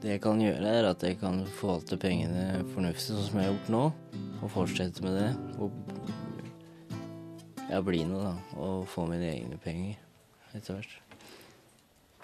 det 0.02 0.16
jeg 0.16 0.24
kan 0.24 0.42
gjøre, 0.42 0.66
er 0.66 0.90
at 0.90 1.06
jeg 1.06 1.20
kan 1.22 1.44
forvalte 1.60 2.00
pengene 2.02 2.66
fornuftig, 2.74 3.14
sånn 3.14 3.28
som 3.30 3.38
jeg 3.40 3.48
har 3.48 3.54
gjort 3.54 3.72
nå, 3.78 3.84
og 4.42 4.54
fortsette 4.58 5.06
med 5.06 5.14
det. 5.20 5.30
Og 5.62 5.70
ja, 7.70 7.80
bli 7.86 8.02
noe, 8.10 8.32
da, 8.32 8.36
og 8.60 8.90
få 8.92 9.06
mine 9.14 9.30
egne 9.30 9.62
penger 9.62 9.96
etter 10.58 10.80
hvert. 10.80 10.98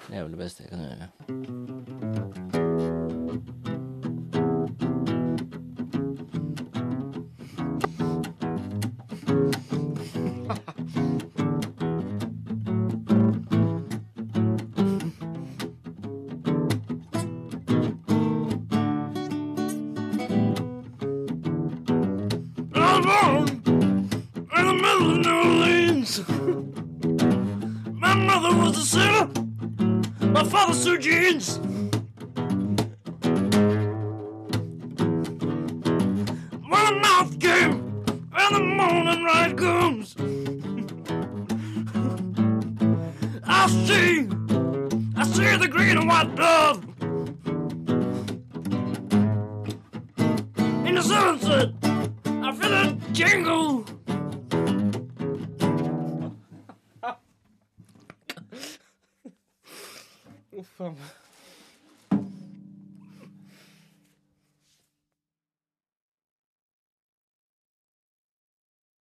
Det 0.08 0.16
er 0.18 0.24
vel 0.26 0.34
det 0.36 0.42
beste 0.42 0.66
jeg 0.66 0.74
kan 0.74 0.82
gjøre. 0.90 2.57